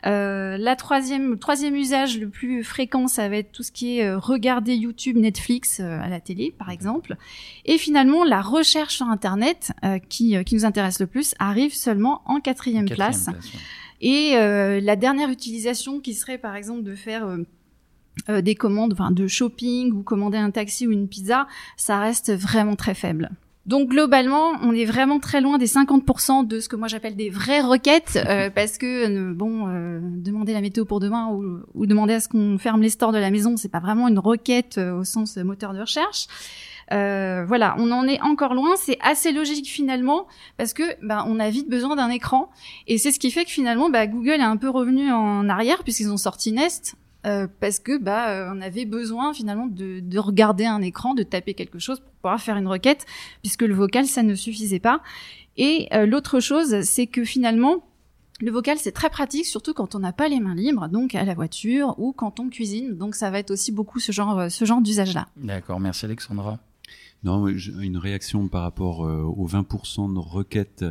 Euh, 0.06 0.56
la 0.58 0.76
troisième, 0.76 1.32
le 1.32 1.40
troisième 1.40 1.76
usage 1.76 2.20
le 2.20 2.30
plus 2.30 2.64
fréquent, 2.64 3.08
ça 3.08 3.28
va 3.28 3.38
être 3.38 3.52
tout 3.52 3.64
ce 3.64 3.72
qui 3.72 3.98
est 3.98 4.14
regarder 4.14 4.76
YouTube, 4.76 5.18
Netflix 5.18 5.80
à 5.80 6.08
la 6.10 6.20
télé, 6.20 6.54
par 6.56 6.70
exemple. 6.70 7.16
Et 7.66 7.80
finalement, 7.80 8.24
la 8.24 8.42
recherche 8.42 8.98
sur 8.98 9.08
Internet, 9.08 9.72
qui, 10.10 10.42
qui 10.44 10.56
nous 10.56 10.66
intéresse 10.66 11.00
le 11.00 11.08
plus, 11.08 11.34
arrive 11.40 11.74
seulement 11.74 12.22
en 12.26 12.40
quatrième, 12.40 12.88
place. 12.88 13.30
Et 14.00 14.34
la 14.36 14.96
dernière 14.96 15.30
utilisation, 15.30 16.00
qui 16.00 16.14
serait 16.14 16.38
par 16.38 16.56
exemple 16.56 16.84
de 16.84 16.94
faire 16.94 17.28
euh, 18.30 18.42
des 18.42 18.56
commandes 18.56 18.94
enfin, 18.94 19.12
de 19.12 19.28
shopping 19.28 19.94
ou 19.94 20.04
commander 20.04 20.38
un 20.38 20.52
taxi 20.52 20.88
ou 20.88 20.92
une 20.92 21.08
pizza, 21.08 21.48
ça 21.78 22.00
reste 22.00 22.32
vraiment 22.34 22.76
très 22.76 22.94
faible. 22.94 23.30
Donc 23.66 23.90
globalement, 23.90 24.54
on 24.64 24.74
est 24.74 24.86
vraiment 24.86 25.20
très 25.20 25.42
loin 25.42 25.58
des 25.58 25.68
50% 25.68 26.48
de 26.48 26.60
ce 26.60 26.68
que 26.68 26.76
moi 26.76 26.88
j'appelle 26.88 27.16
des 27.16 27.30
vraies 27.30 27.62
requêtes, 27.62 28.20
euh, 28.28 28.50
parce 28.56 28.78
que 28.78 29.30
euh, 29.30 29.34
bon, 29.34 29.68
demander 30.02 30.54
la 30.54 30.62
météo 30.62 30.86
pour 30.86 31.00
demain 31.00 31.28
ou, 31.28 31.60
ou 31.76 31.86
demander 31.86 32.16
à 32.16 32.20
ce 32.20 32.28
qu'on 32.28 32.58
ferme 32.58 32.82
les 32.82 32.90
stores 32.90 33.12
de 33.12 33.20
la 33.20 33.30
maison, 33.30 33.58
c'est 33.58 33.70
pas 33.70 33.80
vraiment 33.80 34.08
une 34.08 34.20
requête 34.20 34.78
au 34.80 35.04
sens 35.04 35.38
moteur 35.38 35.74
de 35.74 35.82
recherche. 35.82 36.28
voilà, 36.90 37.76
on 37.78 37.92
en 37.92 38.08
est 38.08 38.22
encore 38.22 38.56
loin. 38.56 38.72
C'est 38.78 38.98
assez 39.02 39.32
logique 39.32 39.68
finalement 39.68 40.26
parce 40.58 40.74
que 40.74 40.84
bah, 41.06 41.26
on 41.28 41.40
a 41.40 41.50
vite 41.50 41.70
besoin 41.70 41.96
d'un 41.96 42.10
écran 42.10 42.50
et 42.88 42.98
c'est 42.98 43.12
ce 43.12 43.20
qui 43.20 43.30
fait 43.30 43.46
que 43.46 43.52
finalement 43.52 43.90
bah, 43.90 44.08
Google 44.08 44.40
est 44.40 44.42
un 44.42 44.58
peu 44.58 44.70
revenu 44.70 45.12
en 45.12 45.48
arrière 45.48 45.84
puisqu'ils 45.84 46.12
ont 46.12 46.18
sorti 46.18 46.52
Nest 46.52 46.96
euh, 47.26 47.48
parce 47.60 47.80
que 47.80 47.98
bah 47.98 48.30
euh, 48.30 48.54
on 48.54 48.62
avait 48.62 48.86
besoin 48.86 49.34
finalement 49.34 49.68
de, 49.68 50.00
de, 50.00 50.20
regarder 50.20 50.66
un 50.66 50.82
écran, 50.82 51.14
de 51.14 51.24
taper 51.24 51.54
quelque 51.54 51.78
chose 51.78 52.00
pour 52.00 52.12
pouvoir 52.14 52.40
faire 52.40 52.56
une 52.56 52.68
requête, 52.68 53.06
puisque 53.42 53.64
le 53.64 53.74
vocal 53.74 54.06
ça 54.06 54.24
ne 54.24 54.36
suffisait 54.36 54.80
pas. 54.80 55.02
Et 55.58 55.90
euh, 55.94 56.06
l'autre 56.06 56.40
chose, 56.40 56.82
c'est 56.84 57.08
que 57.08 57.26
finalement 57.26 57.84
le 58.40 58.52
vocal 58.52 58.78
c'est 58.78 58.94
très 58.94 59.10
pratique, 59.10 59.46
surtout 59.46 59.74
quand 59.74 59.96
on 59.96 60.00
n'a 60.00 60.14
pas 60.14 60.30
les 60.30 60.40
mains 60.40 60.56
libres, 60.56 60.88
donc 60.88 61.14
à 61.14 61.26
la 61.26 61.34
voiture 61.34 61.96
ou 61.98 62.14
quand 62.14 62.40
on 62.40 62.48
cuisine. 62.48 62.96
Donc 62.96 63.16
ça 63.16 63.30
va 63.30 63.40
être 63.40 63.52
aussi 63.52 63.74
beaucoup 63.74 64.00
ce 64.00 64.14
genre 64.14 64.50
ce 64.50 64.64
genre 64.64 64.82
d'usage 64.82 65.14
là. 65.14 65.28
D'accord, 65.36 65.82
merci 65.82 66.06
Alexandra. 66.06 66.58
Non, 67.24 67.50
une 67.50 67.98
réaction 67.98 68.48
par 68.48 68.62
rapport 68.62 69.06
euh, 69.06 69.24
aux 69.24 69.48
20% 69.48 70.14
de 70.14 70.20
requêtes 70.20 70.86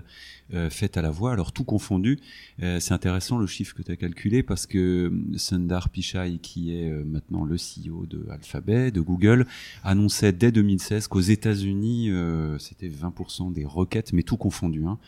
euh, 0.52 0.68
faites 0.68 0.98
à 0.98 1.02
la 1.02 1.10
voix. 1.10 1.32
Alors 1.32 1.52
tout 1.52 1.64
confondu, 1.64 2.18
euh, 2.62 2.80
c'est 2.80 2.92
intéressant 2.92 3.38
le 3.38 3.46
chiffre 3.46 3.74
que 3.74 3.80
tu 3.80 3.90
as 3.90 3.96
calculé 3.96 4.42
parce 4.42 4.66
que 4.66 5.10
Sundar 5.36 5.88
Pichai, 5.88 6.38
qui 6.42 6.74
est 6.74 6.90
maintenant 7.04 7.44
le 7.44 7.56
CEO 7.56 8.04
de 8.04 8.26
Alphabet, 8.30 8.90
de 8.90 9.00
Google, 9.00 9.46
annonçait 9.84 10.32
dès 10.32 10.52
2016 10.52 11.08
qu'aux 11.08 11.20
États-Unis, 11.20 12.10
c'était 12.58 12.90
20% 12.90 13.52
des 13.52 13.64
requêtes, 13.64 14.12
mais 14.12 14.22
tout 14.22 14.36
confondu, 14.36 14.84
hein, 14.84 14.98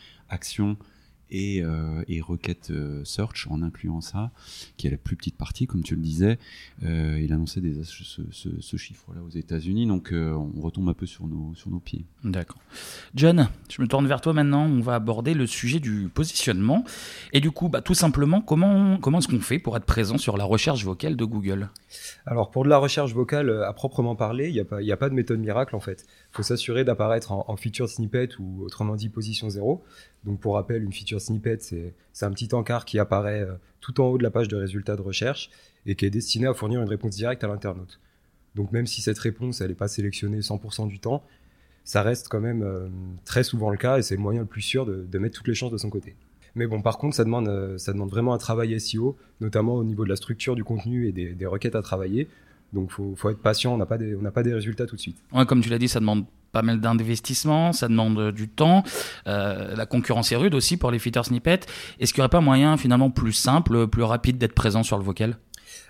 et, 1.31 1.63
euh, 1.63 2.03
et 2.07 2.21
requête 2.21 2.69
euh, 2.71 3.03
search 3.05 3.47
en 3.49 3.61
incluant 3.61 4.01
ça, 4.01 4.31
qui 4.77 4.87
est 4.87 4.91
la 4.91 4.97
plus 4.97 5.15
petite 5.15 5.37
partie, 5.37 5.67
comme 5.67 5.83
tu 5.83 5.95
le 5.95 6.01
disais. 6.01 6.37
Euh, 6.83 7.19
il 7.21 7.33
annonçait 7.33 7.61
des, 7.61 7.83
ce, 7.83 8.03
ce, 8.31 8.49
ce 8.59 8.77
chiffre-là 8.77 9.21
aux 9.23 9.29
États-Unis, 9.29 9.87
donc 9.87 10.11
euh, 10.11 10.33
on 10.33 10.61
retombe 10.61 10.89
un 10.89 10.93
peu 10.93 11.05
sur 11.05 11.27
nos, 11.27 11.53
sur 11.55 11.69
nos 11.69 11.79
pieds. 11.79 12.05
D'accord. 12.23 12.59
John, 13.15 13.49
je 13.69 13.81
me 13.81 13.87
tourne 13.87 14.07
vers 14.07 14.21
toi 14.21 14.33
maintenant. 14.33 14.65
On 14.65 14.81
va 14.81 14.95
aborder 14.95 15.33
le 15.33 15.47
sujet 15.47 15.79
du 15.79 16.09
positionnement. 16.13 16.83
Et 17.33 17.39
du 17.39 17.51
coup, 17.51 17.69
bah, 17.69 17.81
tout 17.81 17.93
simplement, 17.93 18.41
comment, 18.41 18.97
comment 18.97 19.19
est-ce 19.19 19.27
qu'on 19.27 19.39
fait 19.39 19.59
pour 19.59 19.77
être 19.77 19.85
présent 19.85 20.17
sur 20.17 20.37
la 20.37 20.43
recherche 20.43 20.83
vocale 20.83 21.15
de 21.15 21.25
Google? 21.25 21.69
Alors, 22.25 22.51
pour 22.51 22.63
de 22.63 22.69
la 22.69 22.77
recherche 22.77 23.13
vocale 23.13 23.63
à 23.63 23.73
proprement 23.73 24.15
parler, 24.15 24.49
il 24.49 24.53
n'y 24.53 24.59
a, 24.59 24.65
pas, 24.65 24.79
a 24.79 24.97
pas 24.97 25.09
de 25.09 25.15
méthode 25.15 25.39
miracle 25.39 25.75
en 25.75 25.79
fait. 25.79 26.05
Faut 26.31 26.43
s'assurer 26.43 26.85
d'apparaître 26.85 27.31
en, 27.33 27.57
feature 27.57 27.89
snippet 27.89 28.29
ou 28.39 28.63
autrement 28.63 28.95
dit 28.95 29.09
position 29.09 29.49
zéro. 29.49 29.83
Donc 30.23 30.39
pour 30.39 30.55
rappel, 30.55 30.83
une 30.83 30.93
feature 30.93 31.19
snippet, 31.19 31.57
c'est 31.59 32.25
un 32.25 32.31
petit 32.31 32.53
encart 32.53 32.85
qui 32.85 32.99
apparaît 32.99 33.41
euh, 33.41 33.53
tout 33.81 33.99
en 33.99 34.05
haut 34.05 34.17
de 34.17 34.23
la 34.23 34.31
page 34.31 34.47
de 34.47 34.55
résultats 34.55 34.95
de 34.95 35.01
recherche 35.01 35.49
et 35.85 35.95
qui 35.95 36.05
est 36.05 36.09
destiné 36.09 36.47
à 36.47 36.53
fournir 36.53 36.81
une 36.81 36.87
réponse 36.87 37.15
directe 37.15 37.43
à 37.43 37.47
l'internaute. 37.47 37.99
Donc 38.55 38.71
même 38.71 38.87
si 38.87 39.01
cette 39.01 39.19
réponse, 39.19 39.61
n'est 39.61 39.73
pas 39.73 39.87
sélectionnée 39.87 40.39
100% 40.39 40.87
du 40.87 40.99
temps, 40.99 41.23
ça 41.83 42.01
reste 42.01 42.27
quand 42.27 42.39
même 42.39 42.63
euh, 42.63 42.87
très 43.25 43.43
souvent 43.43 43.69
le 43.69 43.77
cas 43.77 43.97
et 43.97 44.01
c'est 44.01 44.15
le 44.15 44.21
moyen 44.21 44.41
le 44.41 44.47
plus 44.47 44.61
sûr 44.61 44.85
de, 44.85 45.17
mettre 45.17 45.37
toutes 45.37 45.47
les 45.47 45.55
chances 45.55 45.71
de 45.71 45.77
son 45.77 45.89
côté. 45.89 46.15
Mais 46.55 46.67
bon, 46.67 46.81
par 46.81 46.97
contre, 46.97 47.15
ça 47.15 47.23
demande, 47.23 47.47
euh, 47.47 47.77
ça 47.77 47.93
demande 47.93 48.09
vraiment 48.09 48.33
un 48.33 48.37
travail 48.37 48.77
SEO, 48.79 49.17
notamment 49.39 49.75
au 49.75 49.83
niveau 49.83 50.03
de 50.03 50.09
la 50.09 50.15
structure 50.15 50.55
du 50.55 50.63
contenu 50.63 51.07
et 51.07 51.11
des, 51.11 51.45
requêtes 51.45 51.75
à 51.75 51.81
travailler. 51.81 52.27
Donc, 52.73 52.91
faut, 52.91 53.13
faut 53.15 53.29
être 53.29 53.41
patient. 53.41 53.73
On 53.73 53.77
n'a 53.77 53.85
pas 53.85 53.97
des, 53.97 54.15
on 54.15 54.23
pas 54.31 54.43
des 54.43 54.53
résultats 54.53 54.85
tout 54.85 54.95
de 54.95 55.01
suite. 55.01 55.17
Ouais, 55.33 55.45
comme 55.45 55.61
tu 55.61 55.69
l'as 55.69 55.79
dit, 55.79 55.87
ça 55.87 55.99
demande 55.99 56.25
pas 56.51 56.61
mal 56.61 56.79
d'investissements, 56.79 57.73
ça 57.73 57.87
demande 57.87 58.31
du 58.31 58.49
temps. 58.49 58.83
Euh, 59.27 59.75
la 59.75 59.85
concurrence 59.85 60.31
est 60.31 60.35
rude 60.35 60.53
aussi 60.53 60.77
pour 60.77 60.91
les 60.91 60.99
feature 60.99 61.25
snippets. 61.25 61.61
Est-ce 61.99 62.13
qu'il 62.13 62.21
n'y 62.21 62.23
aurait 62.23 62.29
pas 62.29 62.41
moyen 62.41 62.77
finalement 62.77 63.09
plus 63.09 63.33
simple, 63.33 63.87
plus 63.87 64.03
rapide 64.03 64.37
d'être 64.37 64.53
présent 64.53 64.83
sur 64.83 64.97
le 64.97 65.03
vocal? 65.03 65.37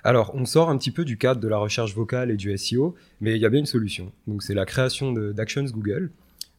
Alors, 0.04 0.32
on 0.34 0.46
sort 0.46 0.70
un 0.70 0.78
petit 0.78 0.92
peu 0.92 1.06
du 1.06 1.18
cadre 1.18 1.40
de 1.40 1.48
la 1.48 1.58
recherche 1.58 1.94
vocale 1.96 2.32
et 2.32 2.38
du 2.38 2.56
SEO, 2.58 2.96
mais 3.20 3.36
il 3.36 3.42
y 3.42 3.46
a 3.46 3.50
bien 3.50 3.60
une 3.60 3.66
solution. 3.66 4.12
Donc, 4.28 4.44
c'est 4.44 4.54
la 4.54 4.66
création 4.66 5.12
d'Actions 5.12 5.66
Google. 5.66 6.12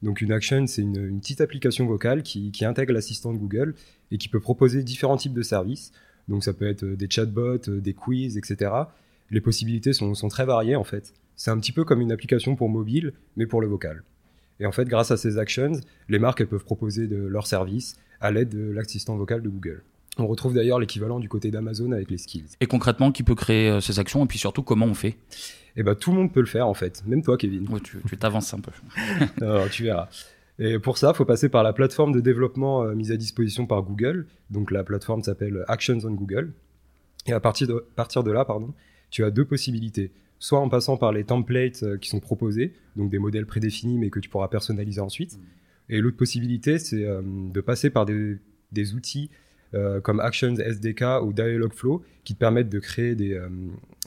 Donc, 0.02 0.20
une 0.20 0.32
Action, 0.32 0.66
c'est 0.66 0.82
une, 0.82 1.20
petite 1.20 1.40
application 1.40 1.86
vocale 1.86 2.22
qui, 2.22 2.52
intègre 2.62 2.92
l'assistant 2.92 3.32
de 3.32 3.38
Google 3.38 3.74
et 4.10 4.18
qui 4.18 4.28
peut 4.28 4.40
proposer 4.40 4.82
différents 4.82 5.16
types 5.16 5.34
de 5.34 5.42
services. 5.42 5.92
Donc, 6.28 6.44
ça 6.44 6.52
peut 6.52 6.68
être 6.68 6.84
des 6.84 7.08
chatbots, 7.08 7.58
des 7.58 7.94
quiz, 7.94 8.36
etc. 8.36 8.70
Les 9.32 9.40
possibilités 9.40 9.92
sont, 9.92 10.14
sont 10.14 10.28
très 10.28 10.44
variées 10.44 10.76
en 10.76 10.84
fait. 10.84 11.12
C'est 11.34 11.50
un 11.50 11.58
petit 11.58 11.72
peu 11.72 11.84
comme 11.84 12.00
une 12.00 12.12
application 12.12 12.54
pour 12.54 12.68
mobile, 12.68 13.12
mais 13.36 13.46
pour 13.46 13.60
le 13.60 13.66
vocal. 13.66 14.04
Et 14.60 14.66
en 14.66 14.72
fait, 14.72 14.84
grâce 14.84 15.10
à 15.10 15.16
ces 15.16 15.38
actions, 15.38 15.72
les 16.08 16.20
marques 16.20 16.40
elles 16.40 16.46
peuvent 16.46 16.64
proposer 16.64 17.08
de 17.08 17.16
leurs 17.16 17.48
services 17.48 17.96
à 18.20 18.30
l'aide 18.30 18.50
de 18.50 18.70
l'assistant 18.70 19.16
vocal 19.16 19.42
de 19.42 19.48
Google. 19.48 19.82
On 20.18 20.26
retrouve 20.26 20.54
d'ailleurs 20.54 20.78
l'équivalent 20.78 21.18
du 21.18 21.28
côté 21.28 21.50
d'Amazon 21.50 21.90
avec 21.92 22.10
les 22.10 22.18
skills. 22.18 22.44
Et 22.60 22.66
concrètement, 22.66 23.10
qui 23.10 23.22
peut 23.22 23.34
créer 23.34 23.70
euh, 23.70 23.80
ces 23.80 23.98
actions 23.98 24.24
et 24.24 24.28
puis 24.28 24.38
surtout 24.38 24.62
comment 24.62 24.86
on 24.86 24.94
fait? 24.94 25.16
Eh 25.74 25.82
ben 25.82 25.94
tout 25.94 26.10
le 26.10 26.18
monde 26.18 26.32
peut 26.32 26.40
le 26.40 26.46
faire 26.46 26.68
en 26.68 26.74
fait, 26.74 27.02
même 27.06 27.22
toi 27.22 27.38
Kevin. 27.38 27.66
tu 27.82 28.16
t'avances 28.18 28.52
un 28.52 28.60
peu. 28.60 28.70
Alors, 29.40 29.70
tu 29.70 29.84
verras. 29.84 30.08
Et 30.58 30.78
pour 30.78 30.98
ça, 30.98 31.12
il 31.14 31.16
faut 31.16 31.24
passer 31.24 31.48
par 31.48 31.62
la 31.62 31.72
plateforme 31.72 32.12
de 32.12 32.20
développement 32.20 32.84
euh, 32.84 32.94
mise 32.94 33.10
à 33.10 33.16
disposition 33.16 33.66
par 33.66 33.82
Google. 33.82 34.26
Donc 34.50 34.70
la 34.70 34.84
plateforme 34.84 35.22
s'appelle 35.22 35.64
Actions 35.66 35.98
on 36.04 36.10
Google. 36.10 36.52
Et 37.26 37.32
à 37.32 37.40
partir 37.40 37.68
de, 37.68 37.84
partir 37.96 38.22
de 38.22 38.30
là, 38.30 38.44
pardon, 38.44 38.74
tu 39.12 39.24
as 39.24 39.30
deux 39.30 39.44
possibilités 39.44 40.10
soit 40.42 40.58
en 40.58 40.68
passant 40.68 40.96
par 40.96 41.12
les 41.12 41.22
templates 41.22 41.84
euh, 41.84 41.96
qui 41.96 42.08
sont 42.08 42.18
proposés, 42.18 42.74
donc 42.96 43.10
des 43.10 43.20
modèles 43.20 43.46
prédéfinis 43.46 43.96
mais 43.96 44.10
que 44.10 44.18
tu 44.18 44.28
pourras 44.28 44.48
personnaliser 44.48 45.00
ensuite. 45.00 45.38
Et 45.88 46.00
l'autre 46.00 46.16
possibilité, 46.16 46.80
c'est 46.80 47.04
euh, 47.04 47.22
de 47.24 47.60
passer 47.60 47.90
par 47.90 48.06
des, 48.06 48.40
outils 48.94 49.30
euh, 49.74 50.00
comme 50.00 50.18
Actions 50.18 50.56
SDK 50.56 51.22
ou 51.22 51.32
Dialogflow 51.32 52.02
qui 52.24 52.34
te 52.34 52.40
permettent 52.40 52.70
de 52.70 52.80
créer 52.80 53.14
des, 53.14 53.40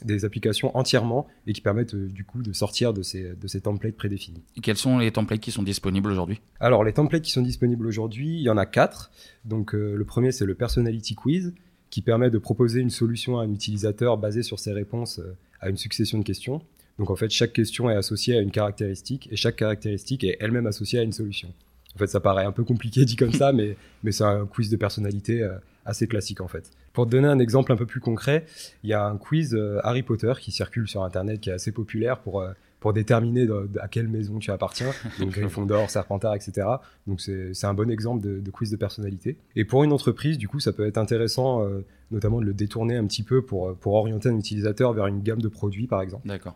des 0.03 0.25
applications 0.25 0.75
entièrement 0.75 1.25
et 1.47 1.53
qui 1.53 1.61
permettent 1.61 1.95
du 1.95 2.25
coup 2.25 2.43
de 2.43 2.51
sortir 2.51 2.93
de 2.93 3.01
ces, 3.01 3.33
de 3.33 3.47
ces 3.47 3.61
templates 3.61 3.95
prédéfinis. 3.95 4.43
Et 4.57 4.61
quels 4.61 4.77
sont 4.77 4.97
les 4.97 5.11
templates 5.11 5.39
qui 5.39 5.51
sont 5.51 5.63
disponibles 5.63 6.11
aujourd'hui? 6.11 6.41
Alors 6.59 6.83
les 6.83 6.93
templates 6.93 7.23
qui 7.23 7.31
sont 7.31 7.41
disponibles 7.41 7.87
aujourd'hui, 7.87 8.27
il 8.27 8.41
y 8.41 8.49
en 8.49 8.57
a 8.57 8.65
quatre. 8.65 9.11
Donc 9.45 9.73
le 9.73 10.03
premier 10.05 10.31
c'est 10.31 10.45
le 10.45 10.55
Personality 10.55 11.15
Quiz 11.15 11.53
qui 11.95 12.01
permet 12.01 12.29
de 12.29 12.37
proposer 12.37 12.81
une 12.81 12.89
solution 12.89 13.39
à 13.39 13.43
un 13.43 13.53
utilisateur 13.53 14.17
basée 14.17 14.43
sur 14.43 14.59
ses 14.59 14.73
réponses 14.73 15.21
à 15.61 15.69
une 15.69 15.77
succession 15.77 16.17
de 16.17 16.25
questions. 16.25 16.61
Donc 16.99 17.09
en 17.09 17.15
fait, 17.15 17.29
chaque 17.29 17.53
question 17.53 17.89
est 17.89 17.95
associée 17.95 18.35
à 18.35 18.41
une 18.41 18.51
caractéristique 18.51 19.29
et 19.31 19.37
chaque 19.37 19.55
caractéristique 19.55 20.25
est 20.25 20.35
elle-même 20.41 20.67
associée 20.67 20.99
à 20.99 21.03
une 21.03 21.13
solution. 21.13 21.53
En 21.95 21.97
fait, 21.97 22.07
ça 22.07 22.19
paraît 22.19 22.43
un 22.43 22.51
peu 22.51 22.65
compliqué 22.65 23.05
dit 23.05 23.15
comme 23.15 23.31
ça, 23.31 23.53
mais, 23.53 23.77
mais 24.03 24.11
c'est 24.11 24.25
un 24.25 24.45
quiz 24.45 24.69
de 24.69 24.75
personnalité 24.75 25.41
euh, 25.41 25.53
assez 25.85 26.05
classique 26.05 26.41
en 26.41 26.49
fait. 26.49 26.69
Pour 26.91 27.05
te 27.05 27.11
donner 27.11 27.29
un 27.29 27.39
exemple 27.39 27.71
un 27.71 27.77
peu 27.77 27.85
plus 27.85 28.01
concret, 28.01 28.45
il 28.83 28.89
y 28.89 28.93
a 28.93 29.05
un 29.05 29.15
quiz 29.15 29.55
euh, 29.55 29.79
Harry 29.81 30.03
Potter 30.03 30.33
qui 30.41 30.51
circule 30.51 30.89
sur 30.89 31.01
Internet 31.01 31.39
qui 31.39 31.49
est 31.49 31.53
assez 31.53 31.71
populaire 31.71 32.19
pour, 32.19 32.41
euh, 32.41 32.51
pour 32.79 32.93
déterminer 32.93 33.47
à 33.79 33.87
quelle 33.87 34.07
maison 34.07 34.37
tu 34.37 34.51
appartiens, 34.51 34.91
donc 35.19 35.31
Gryffondor, 35.31 35.89
Serpentard, 35.89 36.35
etc. 36.35 36.67
Donc 37.07 37.19
c'est 37.21 37.65
un 37.65 37.73
bon 37.73 37.89
exemple 37.89 38.23
de, 38.23 38.39
de, 38.39 38.51
quiz 38.51 38.69
de 38.69 38.77
personnalité. 38.77 39.37
Et 39.55 39.65
pour 39.65 39.83
une 39.83 39.91
entreprise, 39.91 40.37
du 40.37 40.47
coup, 40.47 40.59
ça 40.59 40.71
peut 40.71 40.85
être 40.85 40.97
intéressant 40.97 41.67
notamment 42.11 42.39
de 42.39 42.45
le 42.45 42.53
détourner 42.53 42.95
un 42.95 43.05
petit 43.05 43.23
peu 43.23 43.41
pour, 43.41 43.75
pour 43.77 43.93
orienter 43.93 44.29
un 44.29 44.37
utilisateur 44.37 44.93
vers 44.93 45.07
une 45.07 45.21
gamme 45.21 45.41
de 45.41 45.47
produits 45.47 45.87
par 45.87 46.01
exemple. 46.01 46.27
D'accord. 46.27 46.55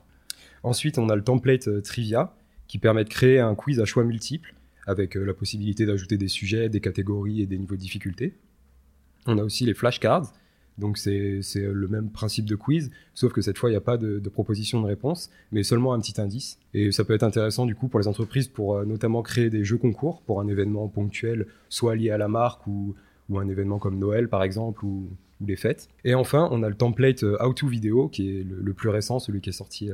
Ensuite, 0.64 0.98
on 0.98 1.10
a 1.10 1.16
le 1.16 1.24
template 1.24 1.68
euh, 1.68 1.82
Trivia 1.82 2.34
qui 2.68 2.78
permet 2.78 3.04
de 3.04 3.10
créer 3.10 3.40
un 3.40 3.56
quiz 3.56 3.80
à 3.80 3.86
choix 3.86 4.04
multiples 4.04 4.54
avec 4.86 5.16
euh, 5.16 5.24
la 5.24 5.34
possibilité 5.34 5.86
d'ajouter 5.86 6.18
des 6.18 6.28
sujets, 6.28 6.70
des 6.70 6.82
catégories 6.82 7.42
et 7.42 7.46
des 7.46 7.58
niveaux 7.58 7.76
de 7.76 7.82
difficulté. 7.82 8.36
On 9.26 9.38
a 9.38 9.44
aussi 9.44 9.66
les 9.66 9.74
flashcards. 9.74 10.32
Donc 10.80 10.98
c'est 10.98 11.42
le 11.56 11.88
même 11.88 12.10
principe 12.10 12.46
de 12.46 12.56
quiz, 12.56 12.92
sauf 13.14 13.34
que 13.34 13.42
cette 13.42 13.58
fois, 13.58 13.70
il 13.70 13.74
n'y 13.74 13.78
a 13.78 13.82
pas 13.82 13.98
de, 13.98 14.30
proposition 14.30 14.82
de 14.82 14.88
réponse, 14.88 15.30
mais 15.52 15.64
seulement 15.64 15.94
un 15.94 16.00
petit 16.00 16.20
indice. 16.20 16.60
Et 16.74 16.92
ça 16.92 17.04
peut 17.04 17.14
être 17.14 17.24
intéressant 17.24 17.66
du 17.66 17.76
coup 17.76 17.88
pour 17.88 18.00
les 18.00 18.08
entreprises 18.08 18.48
pour 18.48 18.76
euh, 18.76 18.86
notamment 18.86 19.22
créer 19.22 19.50
des 19.50 19.64
jeux 19.64 19.78
concours 19.78 20.22
pour 20.22 20.40
un 20.40 20.48
événement 20.48 20.88
ponctuel, 20.88 21.48
soit 21.68 21.96
lié 21.96 22.12
à 22.12 22.18
la 22.18 22.28
marque 22.28 22.66
ou, 22.68 22.96
un 23.36 23.48
événement 23.48 23.78
comme 23.78 24.00
Noël 24.00 24.28
par 24.28 24.44
exemple, 24.44 24.84
ou, 24.86 25.10
les 25.46 25.56
fêtes. 25.56 25.88
Et 26.04 26.16
enfin, 26.16 26.50
on 26.52 26.64
a 26.64 26.70
le 26.70 26.76
template 26.76 27.24
How 27.24 27.54
to 27.54 27.68
Video, 27.68 28.10
qui 28.10 28.30
est 28.30 28.44
le, 28.44 28.74
plus 28.74 28.90
récent, 28.90 29.20
celui 29.20 29.40
qui 29.40 29.50
est 29.50 29.54
sorti 29.54 29.90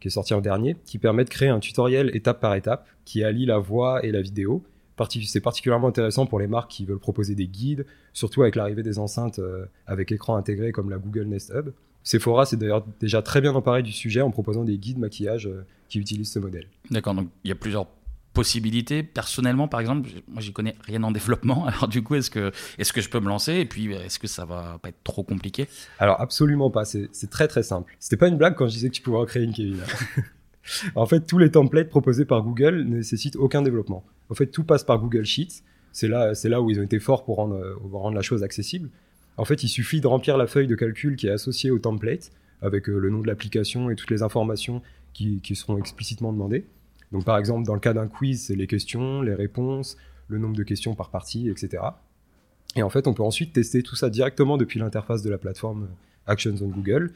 qui 0.00 0.08
est 0.08 0.10
sorti 0.10 0.34
en 0.34 0.40
dernier, 0.40 0.76
qui 0.84 0.98
permet 0.98 1.24
de 1.24 1.28
créer 1.28 1.50
un 1.50 1.60
tutoriel 1.60 2.10
étape 2.14 2.40
par 2.40 2.54
étape 2.54 2.88
qui 3.04 3.22
allie 3.22 3.46
la 3.46 3.58
voix 3.58 4.04
et 4.04 4.10
la 4.10 4.22
vidéo. 4.22 4.64
C'est 5.08 5.40
particulièrement 5.40 5.88
intéressant 5.88 6.26
pour 6.26 6.38
les 6.38 6.46
marques 6.46 6.70
qui 6.70 6.84
veulent 6.84 6.98
proposer 6.98 7.34
des 7.34 7.46
guides, 7.46 7.86
surtout 8.12 8.42
avec 8.42 8.56
l'arrivée 8.56 8.82
des 8.82 8.98
enceintes 8.98 9.38
euh, 9.38 9.66
avec 9.86 10.12
écran 10.12 10.36
intégré 10.36 10.72
comme 10.72 10.90
la 10.90 10.98
Google 10.98 11.24
Nest 11.24 11.52
Hub. 11.54 11.70
Sephora 12.02 12.46
s'est 12.46 12.56
d'ailleurs 12.56 12.84
déjà 12.98 13.22
très 13.22 13.40
bien 13.40 13.54
emparé 13.54 13.82
du 13.82 13.92
sujet 13.92 14.22
en 14.22 14.30
proposant 14.30 14.64
des 14.64 14.78
guides 14.78 14.98
maquillage 14.98 15.46
euh, 15.46 15.66
qui 15.88 15.98
utilisent 15.98 16.32
ce 16.32 16.38
modèle. 16.38 16.66
D'accord, 16.90 17.14
donc 17.14 17.28
il 17.44 17.48
y 17.48 17.52
a 17.52 17.56
plusieurs 17.56 17.86
possibilités. 18.32 19.02
Personnellement, 19.02 19.68
par 19.68 19.80
exemple, 19.80 20.08
moi, 20.28 20.40
j'y 20.40 20.52
connais 20.52 20.76
rien 20.82 21.02
en 21.02 21.10
développement. 21.20 21.66
Alors, 21.66 21.88
du 21.88 22.02
coup, 22.02 22.14
est-ce 22.14 22.30
que, 22.30 22.52
est-ce 22.78 22.92
que 22.92 23.00
je 23.00 23.08
peux 23.08 23.20
me 23.20 23.28
lancer 23.28 23.54
Et 23.54 23.64
puis, 23.64 23.92
est-ce 23.92 24.18
que 24.18 24.26
ça 24.26 24.44
va 24.44 24.78
pas 24.82 24.88
être 24.90 25.02
trop 25.04 25.22
compliqué? 25.22 25.68
Alors, 25.98 26.20
absolument 26.20 26.70
pas. 26.70 26.84
C'est, 26.84 27.10
très, 27.30 27.48
très 27.48 27.62
simple. 27.62 27.94
C'était 27.98 28.16
pas 28.16 28.28
une 28.28 28.36
blague 28.36 28.54
quand 28.54 28.66
je 28.66 28.72
disais 28.72 28.88
que 28.88 28.94
tu 28.94 29.02
pouvais 29.02 29.18
recréer 29.18 29.44
une 29.44 29.52
Kevin. 29.52 29.80
en 30.94 31.06
fait, 31.06 31.26
tous 31.26 31.38
les 31.38 31.50
templates 31.50 31.88
proposés 31.88 32.24
par 32.24 32.42
Google 32.42 32.84
ne 32.84 32.96
nécessitent 32.96 33.36
aucun 33.36 33.62
développement. 33.62 34.04
En 34.30 34.34
fait, 34.34 34.46
tout 34.46 34.64
passe 34.64 34.84
par 34.84 34.98
Google 34.98 35.24
Sheets. 35.24 35.62
C'est 35.92 36.08
là, 36.08 36.34
c'est 36.34 36.48
là 36.48 36.62
où 36.62 36.70
ils 36.70 36.78
ont 36.78 36.84
été 36.84 37.00
forts 37.00 37.24
pour 37.24 37.36
rendre, 37.36 37.60
rendre 37.92 38.14
la 38.14 38.22
chose 38.22 38.42
accessible. 38.42 38.88
En 39.36 39.44
fait, 39.44 39.62
il 39.64 39.68
suffit 39.68 40.00
de 40.00 40.06
remplir 40.06 40.36
la 40.36 40.46
feuille 40.46 40.68
de 40.68 40.74
calcul 40.74 41.16
qui 41.16 41.26
est 41.26 41.30
associée 41.30 41.70
au 41.70 41.78
template 41.78 42.30
avec 42.62 42.88
euh, 42.88 42.98
le 42.98 43.10
nom 43.10 43.20
de 43.20 43.26
l'application 43.26 43.90
et 43.90 43.96
toutes 43.96 44.10
les 44.10 44.22
informations 44.22 44.82
qui, 45.12 45.40
qui 45.40 45.56
seront 45.56 45.78
explicitement 45.78 46.32
demandées. 46.32 46.66
Donc 47.12 47.24
par 47.24 47.38
exemple, 47.38 47.66
dans 47.66 47.74
le 47.74 47.80
cas 47.80 47.92
d'un 47.92 48.06
quiz, 48.06 48.42
c'est 48.46 48.54
les 48.54 48.66
questions, 48.66 49.22
les 49.22 49.34
réponses, 49.34 49.96
le 50.28 50.38
nombre 50.38 50.56
de 50.56 50.62
questions 50.62 50.94
par 50.94 51.10
partie, 51.10 51.48
etc. 51.48 51.82
Et 52.76 52.82
en 52.82 52.90
fait, 52.90 53.06
on 53.06 53.14
peut 53.14 53.22
ensuite 53.22 53.52
tester 53.52 53.82
tout 53.82 53.96
ça 53.96 54.10
directement 54.10 54.56
depuis 54.56 54.78
l'interface 54.78 55.22
de 55.22 55.30
la 55.30 55.38
plateforme 55.38 55.88
Actions 56.26 56.54
on 56.60 56.68
Google. 56.68 57.12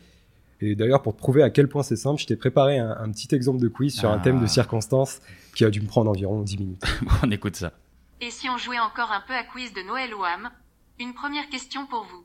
Et 0.64 0.74
d'ailleurs, 0.76 1.02
pour 1.02 1.14
te 1.14 1.18
prouver 1.18 1.42
à 1.42 1.50
quel 1.50 1.68
point 1.68 1.82
c'est 1.82 1.96
simple, 1.96 2.18
je 2.18 2.26
t'ai 2.26 2.36
préparé 2.36 2.78
un, 2.78 3.10
petit 3.10 3.34
exemple 3.34 3.60
de 3.60 3.68
quiz 3.68 3.94
sur 3.94 4.10
un 4.10 4.18
thème 4.18 4.40
de 4.40 4.44
ah. 4.44 4.48
circonstance 4.48 5.20
qui 5.54 5.64
a 5.64 5.70
dû 5.70 5.82
me 5.82 5.86
prendre 5.86 6.10
environ 6.10 6.40
10 6.40 6.58
minutes. 6.58 6.82
on 7.22 7.30
écoute 7.30 7.56
ça. 7.56 7.72
Et 8.22 8.30
si 8.30 8.48
on 8.48 8.56
jouait 8.56 8.78
encore 8.78 9.12
un 9.12 9.20
peu 9.20 9.34
à 9.34 9.44
quiz 9.44 9.74
de 9.74 9.82
Noël 9.82 10.14
Wam 10.14 10.48
Une 10.98 11.12
première 11.12 11.50
question 11.50 11.86
pour 11.86 12.04
vous. 12.04 12.24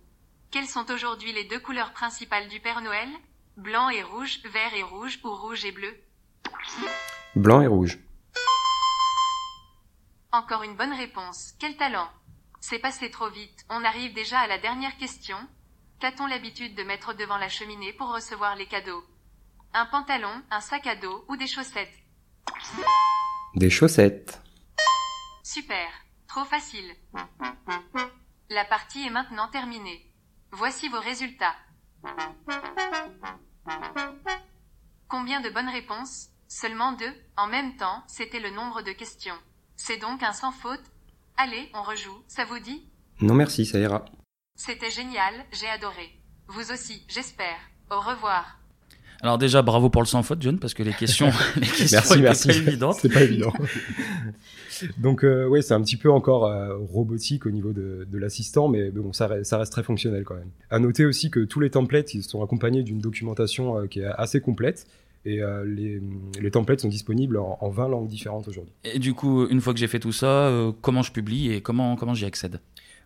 Quelles 0.52 0.68
sont 0.68 0.90
aujourd'hui 0.90 1.34
les 1.34 1.44
deux 1.44 1.60
couleurs 1.60 1.92
principales 1.92 2.48
du 2.48 2.62
Père 2.62 2.82
Noël? 2.82 3.10
Blanc 3.58 3.90
et 3.90 4.04
rouge, 4.04 4.40
vert 4.54 4.74
et 4.78 4.84
rouge 4.84 5.20
ou 5.26 5.36
rouge 5.36 5.66
et 5.66 5.74
bleu? 5.74 5.94
Blanc 7.36 7.62
et 7.62 7.68
rouge. 7.68 8.00
Encore 10.32 10.64
une 10.64 10.78
bonne 10.78 10.94
réponse. 10.94 11.54
Quel 11.60 11.76
talent? 11.76 12.08
C'est 12.62 12.80
passé 12.80 13.12
trop 13.12 13.30
vite. 13.30 13.66
On 13.70 13.84
arrive 13.84 14.14
déjà 14.14 14.40
à 14.40 14.48
la 14.48 14.60
dernière 14.60 14.96
question. 14.98 15.36
Qu'a-t-on 16.00 16.28
l'habitude 16.28 16.76
de 16.76 16.84
mettre 16.84 17.14
devant 17.14 17.38
la 17.38 17.50
cheminée 17.50 17.92
pour 17.94 18.14
recevoir 18.14 18.56
les 18.56 18.68
cadeaux 18.68 19.04
Un 19.74 19.86
pantalon, 19.86 20.32
un 20.50 20.62
sac 20.62 20.88
à 20.88 20.96
dos 20.96 21.26
ou 21.28 21.36
des 21.36 21.48
chaussettes 21.48 21.94
Des 23.56 23.70
chaussettes. 23.70 24.42
Super. 25.44 25.90
Trop 26.28 26.46
facile. 26.46 26.96
La 28.50 28.64
partie 28.66 29.06
est 29.06 29.10
maintenant 29.10 29.48
terminée. 29.50 30.06
Voici 30.52 30.88
vos 30.88 31.00
résultats. 31.00 31.56
Combien 35.08 35.42
de 35.42 35.50
bonnes 35.50 35.70
réponses? 35.70 36.28
Seulement 36.48 36.94
deux, 36.94 37.14
en 37.36 37.48
même 37.48 37.76
temps, 37.78 38.04
c'était 38.08 38.40
le 38.40 38.52
nombre 38.52 38.82
de 38.84 38.92
questions. 38.92 39.38
C'est 39.76 39.98
donc 39.98 40.24
un 40.24 40.34
sans 40.34 40.52
faute. 40.52 40.84
Allez, 41.38 41.70
on 41.74 41.84
rejoue, 41.84 42.24
ça 42.28 42.46
vous 42.46 42.60
dit? 42.60 42.90
Non 43.22 43.34
merci, 43.34 43.66
ça 43.66 43.80
ira. 43.80 44.06
C'était 44.60 44.92
génial, 44.92 45.34
j'ai 45.54 45.70
adoré. 45.70 46.10
Vous 46.50 46.74
aussi, 46.74 47.02
j'espère. 47.08 47.56
Au 47.90 48.02
revoir. 48.02 48.60
Alors 49.22 49.38
déjà, 49.38 49.62
bravo 49.62 49.90
pour 49.90 50.02
le 50.02 50.06
sans 50.06 50.22
faute, 50.22 50.42
John, 50.42 50.60
parce 50.60 50.74
que 50.74 50.84
les 50.84 50.92
questions, 50.92 51.32
les 51.56 51.62
questions 51.62 52.18
merci, 52.20 52.22
merci. 52.22 52.48
pas 52.50 52.56
évidentes. 52.56 52.98
C'est 53.02 53.08
pas 53.08 53.22
évident. 53.22 53.54
Donc 54.98 55.24
euh, 55.24 55.48
oui, 55.48 55.64
c'est 55.64 55.74
un 55.74 55.82
petit 55.82 55.96
peu 55.96 56.12
encore 56.12 56.46
euh, 56.46 56.76
robotique 56.76 57.46
au 57.46 57.52
niveau 57.52 57.72
de, 57.72 58.06
l'assistant, 58.12 58.68
mais 58.68 58.92
bon, 58.92 59.14
ça, 59.14 59.28
reste, 59.28 59.46
ça 59.46 59.58
reste 59.58 59.72
très 59.72 59.84
fonctionnel 59.84 60.26
quand 60.26 60.36
même. 60.36 60.52
À 60.70 60.80
noter 60.80 61.06
aussi 61.06 61.32
que 61.32 61.40
tous 61.40 61.62
les 61.62 61.70
templates 61.70 62.14
ils 62.14 62.24
sont 62.24 62.44
accompagnés 62.44 62.84
d'une 62.84 63.00
documentation 63.00 63.78
euh, 63.78 63.88
qui 63.88 64.02
est 64.02 64.06
assez 64.06 64.42
complète 64.42 64.88
et 65.26 65.42
euh, 65.42 65.66
les, 65.66 66.02
les, 66.42 66.52
templates 66.52 66.80
sont 66.80 66.88
disponibles 66.88 67.38
en, 67.38 67.70
20 67.70 67.88
langues 67.90 68.08
différentes 68.08 68.48
aujourd'hui. 68.48 68.74
Et 68.86 69.00
du 69.00 69.14
coup, 69.14 69.48
une 69.48 69.60
fois 69.60 69.74
que 69.74 69.80
j'ai 69.80 69.88
fait 69.88 70.00
tout 70.00 70.12
ça, 70.12 70.48
euh, 70.48 70.72
comment 70.82 71.02
je 71.02 71.12
publie 71.12 71.52
et 71.52 71.62
comment, 71.62 71.96
comment 71.96 72.14
j'y 72.14 72.26
accède? 72.26 72.60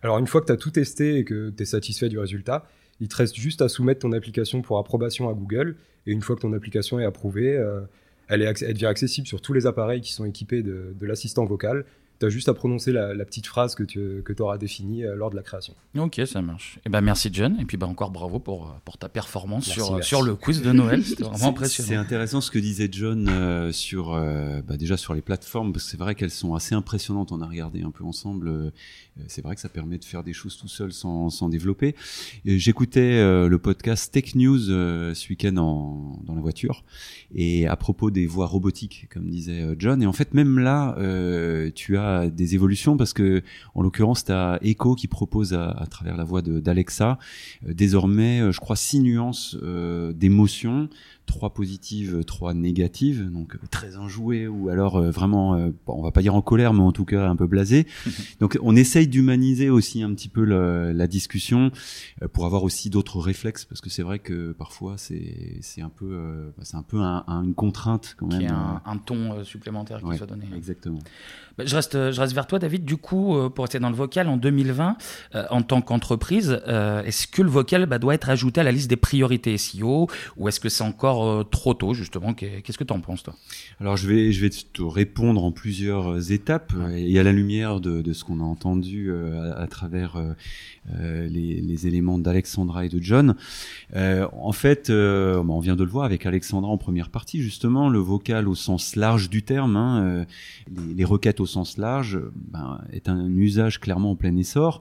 Alors, 0.04 0.18
une 0.18 0.26
fois 0.26 0.42
que 0.42 0.46
tu 0.46 0.52
as 0.52 0.56
tout 0.58 0.70
testé 0.70 1.16
et 1.16 1.24
que 1.24 1.48
tu 1.48 1.62
es 1.62 1.66
satisfait 1.66 2.10
du 2.10 2.18
résultat, 2.18 2.68
il 3.00 3.08
te 3.08 3.16
reste 3.16 3.34
juste 3.36 3.62
à 3.62 3.68
soumettre 3.68 4.00
ton 4.00 4.12
application 4.12 4.60
pour 4.60 4.78
approbation 4.78 5.30
à 5.30 5.32
Google. 5.32 5.76
Et 6.06 6.12
une 6.12 6.20
fois 6.20 6.36
que 6.36 6.42
ton 6.42 6.52
application 6.52 7.00
est 7.00 7.06
approuvée, 7.06 7.56
euh, 7.56 7.80
elle, 8.28 8.42
est, 8.42 8.72
devient 8.72 8.86
accessible 8.86 9.26
sur 9.26 9.40
tous 9.40 9.54
les 9.54 9.66
appareils 9.66 10.02
qui 10.02 10.12
sont 10.12 10.26
équipés 10.26 10.62
de 10.62 10.94
l'assistant 11.06 11.46
vocal 11.46 11.86
tu 12.24 12.28
as 12.28 12.30
juste 12.30 12.48
à 12.48 12.54
prononcer 12.54 12.92
la, 12.92 13.24
petite 13.24 13.46
phrase 13.46 13.74
que 13.74 13.82
tu 13.82 14.22
que 14.24 14.42
auras 14.42 14.58
définie 14.58 15.04
euh, 15.04 15.14
lors 15.14 15.30
de 15.30 15.36
la 15.36 15.42
création. 15.42 15.74
Ok, 15.96 16.20
ça 16.26 16.42
marche. 16.42 16.76
Et 16.78 16.82
eh 16.86 16.88
ben 16.88 17.00
merci 17.00 17.30
John, 17.32 17.58
et 17.60 17.64
puis 17.64 17.76
bah, 17.76 17.86
encore 17.86 18.10
bravo 18.10 18.38
pour, 18.38 18.66
euh, 18.66 18.70
pour 18.84 18.98
ta 18.98 19.08
performance 19.08 19.64
sur, 19.64 20.02
sur 20.02 20.22
le 20.22 20.34
quiz 20.36 20.62
de 20.62 20.72
Noël. 20.72 21.04
C'était 21.04 21.24
vraiment 21.24 21.48
impressionnant. 21.48 21.88
C'est 21.88 21.96
intéressant 21.96 22.40
ce 22.40 22.50
que 22.50 22.58
disait 22.58 22.88
John 22.90 23.28
euh, 23.28 23.72
sur, 23.72 24.12
bah, 24.66 24.76
déjà 24.76 24.96
sur 24.96 25.14
les 25.14 25.22
plateformes, 25.22 25.72
parce 25.72 25.84
que 25.84 25.90
c'est 25.90 25.96
vrai 25.96 26.14
qu'elles 26.14 26.30
sont 26.30 26.54
assez 26.54 26.74
impressionnantes. 26.74 27.32
On 27.32 27.40
a 27.40 27.46
regardé 27.46 27.82
un 27.82 27.90
peu 27.90 28.04
ensemble. 28.04 28.72
c'est 29.26 29.42
vrai 29.42 29.54
que 29.54 29.60
ça 29.60 29.68
permet 29.68 29.98
de 29.98 30.04
faire 30.04 30.22
des 30.22 30.32
choses 30.32 30.56
tout 30.56 30.68
seul 30.68 30.92
sans, 30.92 31.30
sans 31.30 31.48
développer. 31.48 31.94
J'écoutais 32.44 33.20
le 33.48 33.58
podcast 33.58 34.12
Tech 34.12 34.34
News 34.34 34.58
ce 34.58 35.28
week-end 35.28 35.52
dans 35.52 36.34
la 36.34 36.40
voiture, 36.40 36.84
et 37.34 37.66
à 37.66 37.76
propos 37.76 38.10
des 38.10 38.26
voix 38.26 38.46
robotiques, 38.46 39.08
comme 39.12 39.28
disait 39.28 39.74
John, 39.78 40.02
et 40.02 40.06
en 40.06 40.12
fait 40.12 40.34
même 40.34 40.58
là, 40.58 40.96
tu 41.74 41.96
as 41.96 42.13
des 42.26 42.54
évolutions 42.54 42.96
parce 42.96 43.12
que 43.12 43.42
en 43.74 43.82
l'occurrence 43.82 44.24
tu 44.24 44.32
as 44.32 44.58
Echo 44.62 44.94
qui 44.94 45.08
propose 45.08 45.54
à, 45.54 45.86
travers 45.90 46.16
la 46.16 46.24
voix 46.24 46.42
d'Alexa 46.42 47.18
euh, 47.66 47.74
désormais 47.74 48.40
euh, 48.40 48.52
je 48.52 48.60
crois 48.60 48.76
six 48.76 49.00
nuances 49.00 49.56
euh, 49.62 50.12
d'émotions 50.12 50.88
trois 51.26 51.52
positives, 51.52 52.24
trois 52.24 52.54
négatives, 52.54 53.30
donc 53.30 53.56
très 53.70 53.96
enjouées 53.96 54.46
ou 54.46 54.68
alors 54.68 55.02
vraiment, 55.02 55.56
bon, 55.86 55.94
on 55.98 56.02
va 56.02 56.10
pas 56.10 56.22
dire 56.22 56.34
en 56.34 56.42
colère, 56.42 56.72
mais 56.72 56.82
en 56.82 56.92
tout 56.92 57.04
cas 57.04 57.28
un 57.28 57.36
peu 57.36 57.46
blasé. 57.46 57.86
donc 58.40 58.58
on 58.62 58.76
essaye 58.76 59.08
d'humaniser 59.08 59.70
aussi 59.70 60.02
un 60.02 60.12
petit 60.14 60.28
peu 60.28 60.44
la 60.44 61.06
discussion 61.06 61.70
pour 62.32 62.46
avoir 62.46 62.62
aussi 62.62 62.90
d'autres 62.90 63.20
réflexes, 63.20 63.64
parce 63.64 63.80
que 63.80 63.90
c'est 63.90 64.02
vrai 64.02 64.18
que 64.18 64.52
parfois 64.52 64.94
c'est 64.96 65.58
c'est 65.60 65.82
un 65.82 65.88
peu 65.88 66.52
bah, 66.56 66.64
c'est 66.64 66.76
un 66.76 66.82
peu 66.82 67.00
une 67.00 67.54
contrainte 67.54 68.14
quand 68.18 68.26
même. 68.26 68.40
Qui 68.40 68.46
un, 68.46 68.82
un 68.84 68.98
ton 68.98 69.44
supplémentaire 69.44 70.00
qui 70.02 70.16
soit 70.16 70.26
donné. 70.26 70.46
Exactement. 70.56 71.00
Bah, 71.58 71.64
je 71.66 71.74
reste 71.74 71.92
je 71.92 72.20
reste 72.20 72.34
vers 72.34 72.46
toi, 72.46 72.58
David. 72.58 72.84
Du 72.84 72.96
coup, 72.96 73.36
pour 73.54 73.64
rester 73.64 73.78
dans 73.78 73.90
le 73.90 73.96
vocal, 73.96 74.28
en 74.28 74.36
2020, 74.36 74.96
en 75.50 75.62
tant 75.62 75.80
qu'entreprise, 75.80 76.60
est-ce 77.04 77.26
que 77.26 77.42
le 77.42 77.50
vocal 77.50 77.86
bah, 77.86 77.98
doit 77.98 78.14
être 78.14 78.28
ajouté 78.28 78.60
à 78.60 78.64
la 78.64 78.72
liste 78.72 78.88
des 78.88 78.96
priorités 78.96 79.56
SEO 79.56 80.08
ou 80.36 80.48
est-ce 80.48 80.60
que 80.60 80.68
c'est 80.68 80.84
encore 80.84 81.13
euh, 81.22 81.44
trop 81.44 81.74
tôt 81.74 81.94
justement 81.94 82.34
Qu'est-ce 82.34 82.78
que 82.78 82.84
tu 82.84 82.92
en 82.92 83.00
penses 83.00 83.22
toi? 83.22 83.34
Alors 83.80 83.96
je 83.96 84.08
vais, 84.08 84.32
je 84.32 84.40
vais 84.40 84.50
te 84.50 84.82
répondre 84.82 85.44
en 85.44 85.52
plusieurs 85.52 86.14
euh, 86.14 86.32
étapes 86.32 86.72
et 86.96 87.18
à 87.18 87.22
la 87.22 87.32
lumière 87.32 87.80
de, 87.80 88.02
de 88.02 88.12
ce 88.12 88.24
qu'on 88.24 88.40
a 88.40 88.44
entendu 88.44 89.10
euh, 89.10 89.52
à, 89.56 89.66
travers 89.66 90.16
les, 90.90 91.60
les, 91.60 91.86
éléments 91.86 92.18
d'Alexandra 92.18 92.84
et 92.84 92.88
de 92.88 93.00
John. 93.02 93.36
en 93.94 94.52
fait, 94.52 94.90
on 94.90 95.60
vient 95.60 95.76
de 95.76 95.84
le 95.84 95.90
voir 95.90 96.04
avec 96.04 96.26
Alexandra 96.26 96.70
en 96.70 96.78
première 96.78 97.10
partie 97.10 97.40
justement, 97.40 97.88
le 97.88 97.98
vocal 97.98 98.48
au 98.48 98.54
sens 98.54 98.96
large 98.96 99.30
du 99.30 99.42
terme, 99.42 99.76
hein, 99.76 100.26
les, 100.68 100.94
les, 100.94 101.04
requêtes 101.04 101.40
au 101.40 101.46
sens 101.46 101.78
large, 101.78 102.20
ben, 102.34 102.80
est 102.92 103.08
un 103.08 103.28
usage 103.36 103.80
clairement 103.80 104.12
en 104.12 104.16
plein 104.16 104.36
essor. 104.36 104.80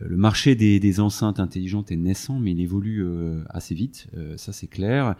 Euh, 0.00 0.06
le 0.08 0.16
marché 0.16 0.54
des, 0.54 1.00
enceintes 1.00 1.40
intelligentes 1.40 1.90
est 1.90 1.96
naissant, 1.96 2.38
mais 2.38 2.52
il 2.52 2.60
évolue 2.60 3.02
euh, 3.04 3.42
assez 3.48 3.74
vite, 3.74 4.08
euh, 4.16 4.36
ça 4.36 4.52
c'est 4.52 4.66
clair. 4.66 5.14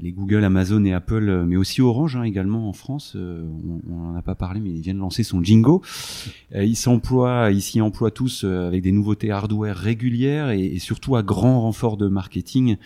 les 0.00 0.10
Google, 0.10 0.42
Amazon 0.44 0.84
et 0.84 0.92
Apple, 0.92 1.44
mais 1.46 1.56
aussi 1.56 1.80
Orange 1.80 2.16
hein, 2.16 2.22
également 2.22 2.68
en 2.68 2.72
France, 2.72 3.16
on 3.16 3.92
n'en 3.92 4.16
a 4.16 4.22
pas 4.22 4.34
parlé, 4.34 4.60
mais 4.60 4.70
ils 4.70 4.80
viennent 4.80 4.98
lancer 4.98 5.22
son 5.22 5.42
Jingo. 5.42 5.82
ils 6.54 6.76
s'emploient, 6.76 7.50
ils 7.52 7.62
s'y 7.62 7.80
emploient 7.80 8.10
tous 8.10 8.44
avec 8.44 8.82
des 8.82 8.92
nouveautés 8.92 9.30
hardware 9.30 9.76
régulières 9.76 10.50
et, 10.50 10.64
et 10.64 10.78
surtout 10.78 11.16
à 11.16 11.22
grand 11.22 11.60
renfort 11.60 11.96
de 11.96 12.08
marketing 12.08 12.76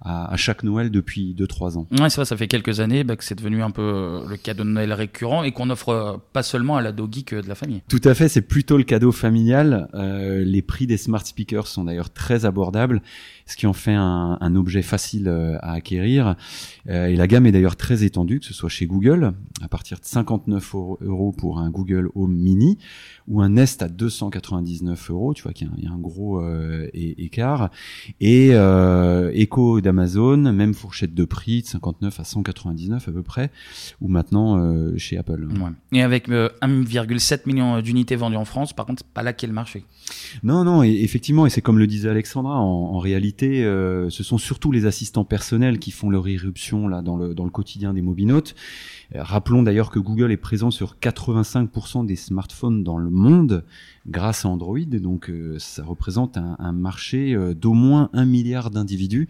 à, 0.00 0.32
à 0.32 0.36
chaque 0.36 0.62
Noël 0.62 0.90
depuis 0.90 1.34
2-3 1.34 1.78
ans. 1.78 1.86
Ouais, 1.92 2.10
c'est 2.10 2.16
vrai, 2.16 2.24
ça 2.24 2.36
fait 2.36 2.46
quelques 2.46 2.80
années 2.80 3.04
bah, 3.04 3.16
que 3.16 3.24
c'est 3.24 3.34
devenu 3.34 3.62
un 3.62 3.70
peu 3.70 3.82
euh, 3.82 4.28
le 4.28 4.36
cadeau 4.36 4.64
de 4.64 4.70
Noël 4.70 4.92
récurrent 4.92 5.42
et 5.42 5.52
qu'on 5.52 5.70
offre 5.70 5.88
euh, 5.88 6.16
pas 6.32 6.42
seulement 6.42 6.76
à 6.76 6.82
la 6.82 6.92
doggy 6.92 7.24
que 7.24 7.36
de 7.36 7.48
la 7.48 7.54
famille. 7.54 7.82
Tout 7.88 8.00
à 8.04 8.14
fait, 8.14 8.28
c'est 8.28 8.42
plutôt 8.42 8.76
le 8.76 8.84
cadeau 8.84 9.12
familial. 9.12 9.88
Euh, 9.94 10.44
les 10.44 10.62
prix 10.62 10.86
des 10.86 10.96
smart 10.96 11.24
speakers 11.24 11.66
sont 11.66 11.84
d'ailleurs 11.84 12.10
très 12.10 12.44
abordables 12.44 13.02
ce 13.48 13.56
qui 13.56 13.66
en 13.66 13.72
fait 13.72 13.94
un, 13.94 14.36
un 14.40 14.54
objet 14.54 14.82
facile 14.82 15.26
euh, 15.26 15.56
à 15.62 15.72
acquérir. 15.72 16.36
Euh, 16.88 17.06
et 17.06 17.16
la 17.16 17.26
gamme 17.26 17.46
est 17.46 17.52
d'ailleurs 17.52 17.76
très 17.76 18.04
étendue, 18.04 18.40
que 18.40 18.46
ce 18.46 18.52
soit 18.52 18.68
chez 18.68 18.86
Google, 18.86 19.32
à 19.62 19.68
partir 19.68 19.98
de 19.98 20.04
59 20.04 20.74
euros 21.00 21.32
pour 21.32 21.58
un 21.58 21.70
Google 21.70 22.10
Home 22.14 22.36
Mini, 22.36 22.76
ou 23.26 23.40
un 23.40 23.48
Nest 23.48 23.82
à 23.82 23.88
299 23.88 25.10
euros, 25.10 25.32
tu 25.32 25.42
vois 25.42 25.52
qu'il 25.52 25.68
y, 25.78 25.86
a 25.86 25.90
un 25.90 25.98
gros 25.98 26.40
euh, 26.40 26.88
écart. 26.92 27.70
Et 28.20 28.50
euh, 28.52 29.30
Echo 29.32 29.80
d'Amazon, 29.88 30.36
même 30.36 30.74
fourchette 30.74 31.14
de 31.14 31.24
prix, 31.24 31.62
de 31.62 31.66
59 31.66 32.20
à 32.20 32.24
199 32.24 33.08
à 33.08 33.12
peu 33.12 33.22
près, 33.22 33.50
ou 34.02 34.08
maintenant 34.08 34.58
euh, 34.58 34.96
chez 34.98 35.16
Apple. 35.16 35.48
Ouais. 35.50 35.70
Et 35.92 36.02
avec 36.02 36.28
1,7 36.28 37.40
million 37.46 37.80
d'unités 37.80 38.16
vendues 38.16 38.36
en 38.36 38.44
France, 38.44 38.74
par 38.74 38.84
contre, 38.84 39.02
c'est 39.04 39.14
pas 39.14 39.22
là 39.22 39.32
qu'est 39.32 39.46
le 39.46 39.54
marché. 39.54 39.84
Non, 40.42 40.64
non, 40.64 40.82
et 40.82 40.90
effectivement, 40.90 41.46
et 41.46 41.50
c'est 41.50 41.62
comme 41.62 41.78
le 41.78 41.86
disait 41.86 42.10
Alexandra, 42.10 42.58
en, 42.60 42.94
en 42.94 42.98
réalité, 42.98 43.64
euh, 43.64 44.10
ce 44.10 44.22
sont 44.22 44.38
surtout 44.38 44.72
les 44.72 44.86
assistants 44.86 45.24
personnels 45.24 45.78
qui 45.78 45.90
font 45.90 46.10
leur 46.10 46.28
irruption 46.28 46.88
là 46.88 47.02
dans 47.02 47.16
le, 47.16 47.34
dans 47.34 47.44
le 47.44 47.50
quotidien 47.50 47.94
des 47.94 48.02
mobinautes. 48.02 48.54
Euh, 49.14 49.22
rappelons 49.22 49.62
d'ailleurs 49.62 49.90
que 49.90 49.98
Google 49.98 50.32
est 50.32 50.36
présent 50.36 50.70
sur 50.70 50.96
85% 51.00 52.04
des 52.04 52.16
smartphones 52.16 52.84
dans 52.84 52.98
le 52.98 53.10
monde 53.10 53.64
grâce 54.06 54.44
à 54.44 54.48
Android, 54.48 54.78
donc 54.78 55.30
euh, 55.30 55.56
ça 55.58 55.84
représente 55.84 56.36
un, 56.36 56.72
marché 56.72 57.36
d'au 57.54 57.72
moins 57.72 58.10
un 58.12 58.24
milliard 58.24 58.70
d'individus. 58.70 59.28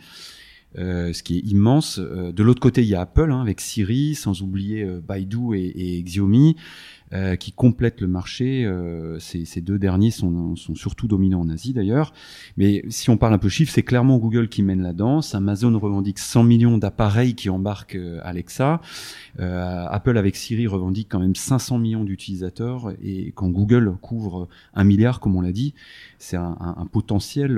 Ce 0.77 1.23
qui 1.23 1.39
est 1.39 1.43
immense. 1.51 1.99
de 1.99 2.43
l'autre 2.43 2.61
côté, 2.61 2.83
il 2.83 2.89
y 2.89 2.95
a 2.95 3.01
Apple 3.01 3.31
hein, 3.33 3.41
avec 3.41 3.61
Siri, 3.61 4.15
sans 4.15 4.43
oublier 4.43 4.85
Baidu 4.85 5.55
et, 5.55 5.97
et 5.97 6.03
Xiaomi. 6.03 6.57
Euh, 7.15 7.37
qui 7.37 7.53
complètent 7.53 8.03
le 8.03 8.07
marché. 8.07 8.67
Euh, 8.67 9.19
ces, 9.19 9.47
ces, 9.47 9.63
deux 9.63 9.79
derniers 9.79 10.11
sont, 10.11 10.57
sont, 10.57 10.75
surtout 10.75 11.09
dominants 11.09 11.41
en 11.41 11.49
Asie 11.49 11.73
d'ailleurs. 11.73 12.13
Mais 12.59 12.85
si 12.91 13.09
on 13.09 13.17
parle 13.17 13.33
un 13.33 13.39
peu 13.39 13.49
chiffres, 13.49 13.73
c'est 13.73 13.83
clairement 13.83 14.19
Google 14.19 14.49
qui 14.49 14.63
mène 14.63 14.83
la 14.83 14.93
danse. 14.93 15.35
Amazon 15.35 15.79
revendique 15.79 16.19
100 16.19 16.43
millions 16.43 16.77
d'appareils 16.77 17.35
qui 17.35 17.49
embarquent 17.49 17.95
euh, 17.95 18.21
Alexa. 18.25 18.83
Apple 19.39 20.19
avec 20.19 20.35
Siri 20.37 20.67
revendique 20.67 21.07
quand 21.09 21.21
même 21.21 21.37
500 21.37 21.79
millions 21.79 22.05
d'utilisateurs. 22.05 22.93
Et 23.03 23.33
quand 23.35 23.49
Google 23.49 23.95
couvre 24.03 24.49
un 24.75 24.85
milliard, 24.85 25.21
comme 25.21 25.37
on 25.37 25.41
l'a 25.41 25.53
dit, 25.53 25.75
c'est 26.19 26.37
un, 26.37 26.57
un, 26.61 26.87
potentiel 26.87 27.53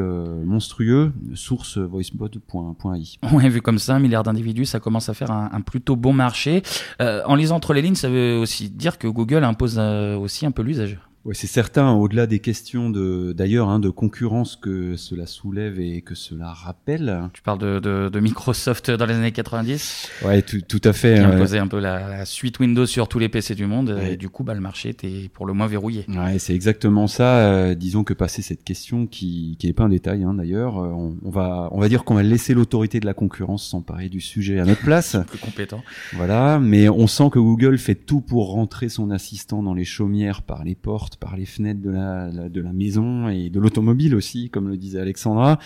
monstrueux. 0.44 1.12
Source 1.34 1.78
voicebot.ai. 1.78 3.18
A 3.22 3.48
vu 3.48 3.62
comme 3.62 3.78
ça, 3.78 3.96
un 3.96 3.98
milliard 3.98 4.22
d'individus, 4.22 4.66
ça 4.66 4.78
commence 4.78 5.08
à 5.08 5.14
faire 5.14 5.30
un, 5.30 5.48
un 5.52 5.62
plutôt 5.62 5.96
bon 5.96 6.12
marché. 6.12 6.62
en 7.00 7.34
lisant 7.34 7.56
entre 7.56 7.72
les 7.72 7.80
lignes, 7.80 7.94
ça 7.94 8.10
veut 8.10 8.36
aussi 8.36 8.68
dire 8.68 8.98
que 8.98 9.08
Google 9.08 9.39
impose 9.44 9.76
euh, 9.78 10.16
aussi 10.16 10.46
un 10.46 10.50
peu 10.50 10.62
l'usage. 10.62 10.98
Oui, 11.26 11.34
c'est 11.34 11.46
certain, 11.46 11.92
au-delà 11.92 12.26
des 12.26 12.38
questions 12.38 12.88
de, 12.88 13.34
d'ailleurs, 13.36 13.68
hein, 13.68 13.78
de 13.78 13.90
concurrence 13.90 14.56
que 14.56 14.96
cela 14.96 15.26
soulève 15.26 15.78
et 15.78 16.00
que 16.00 16.14
cela 16.14 16.54
rappelle. 16.54 17.28
Tu 17.34 17.42
parles 17.42 17.58
de, 17.58 17.78
de, 17.78 18.08
de 18.08 18.20
Microsoft 18.20 18.90
dans 18.90 19.04
les 19.04 19.12
années 19.12 19.30
90 19.30 20.08
Ouais, 20.24 20.40
tout, 20.40 20.62
tout 20.66 20.80
à 20.82 20.94
fait. 20.94 21.16
Qui 21.16 21.20
imposait 21.20 21.58
un 21.58 21.66
peu 21.66 21.78
la, 21.78 22.24
suite 22.24 22.58
Windows 22.58 22.86
sur 22.86 23.06
tous 23.06 23.18
les 23.18 23.28
PC 23.28 23.54
du 23.54 23.66
monde. 23.66 24.00
Et 24.10 24.16
du 24.16 24.30
coup, 24.30 24.44
bah, 24.44 24.54
le 24.54 24.60
marché 24.60 24.88
était 24.88 25.28
pour 25.34 25.44
le 25.44 25.52
moins 25.52 25.66
verrouillé. 25.66 26.06
Ouais, 26.08 26.38
c'est 26.38 26.54
exactement 26.54 27.06
ça. 27.06 27.40
Euh, 27.40 27.74
disons 27.74 28.02
que 28.02 28.14
passer 28.14 28.40
cette 28.40 28.64
question, 28.64 29.06
qui, 29.06 29.56
qui 29.58 29.66
n'est 29.66 29.74
pas 29.74 29.84
un 29.84 29.90
détail 29.90 30.22
hein, 30.22 30.32
d'ailleurs, 30.32 30.78
euh, 30.78 30.88
on, 30.88 31.18
on, 31.22 31.30
va, 31.30 31.68
on 31.72 31.80
va 31.80 31.90
dire 31.90 32.04
qu'on 32.04 32.14
va 32.14 32.22
laisser 32.22 32.54
l'autorité 32.54 32.98
de 32.98 33.04
la 33.04 33.14
concurrence 33.14 33.68
s'emparer 33.68 34.08
du 34.08 34.22
sujet 34.22 34.58
à 34.58 34.64
notre 34.64 34.80
place. 34.80 35.18
plus 35.26 35.38
compétent. 35.38 35.82
Voilà, 36.14 36.58
mais 36.58 36.88
on 36.88 37.06
sent 37.06 37.28
que 37.30 37.38
Google 37.38 37.76
fait 37.76 37.94
tout 37.94 38.22
pour 38.22 38.52
rentrer 38.52 38.88
son 38.88 39.10
assistant 39.10 39.62
dans 39.62 39.74
les 39.74 39.84
chaumières 39.84 40.40
par 40.40 40.64
les 40.64 40.74
portes 40.74 41.09
par 41.16 41.36
les 41.36 41.46
fenêtres 41.46 41.80
de 41.80 41.90
la, 41.90 42.30
de 42.30 42.60
la 42.60 42.72
maison 42.72 43.28
et 43.28 43.50
de 43.50 43.60
l'automobile 43.60 44.14
aussi, 44.14 44.50
comme 44.50 44.68
le 44.68 44.76
disait 44.76 45.00
Alexandra, 45.00 45.58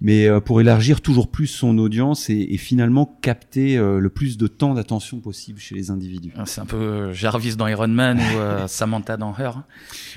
mais 0.00 0.26
euh, 0.26 0.40
pour 0.40 0.60
élargir 0.60 1.00
toujours 1.00 1.30
plus 1.30 1.46
son 1.46 1.78
audience 1.78 2.30
et, 2.30 2.48
et 2.50 2.56
finalement 2.56 3.18
capter 3.22 3.76
euh, 3.76 3.98
le 3.98 4.08
plus 4.10 4.36
de 4.36 4.46
temps 4.46 4.74
d'attention 4.74 5.20
possible 5.20 5.58
chez 5.58 5.74
les 5.74 5.90
individus. 5.90 6.32
Ah, 6.36 6.44
c'est 6.46 6.60
un 6.60 6.66
peu 6.66 6.76
euh, 6.76 7.12
Jarvis 7.12 7.56
dans 7.56 7.66
Iron 7.66 7.88
Man 7.88 8.18
ou 8.18 8.66
Samantha 8.68 9.16
dans 9.16 9.34
Her. 9.36 9.62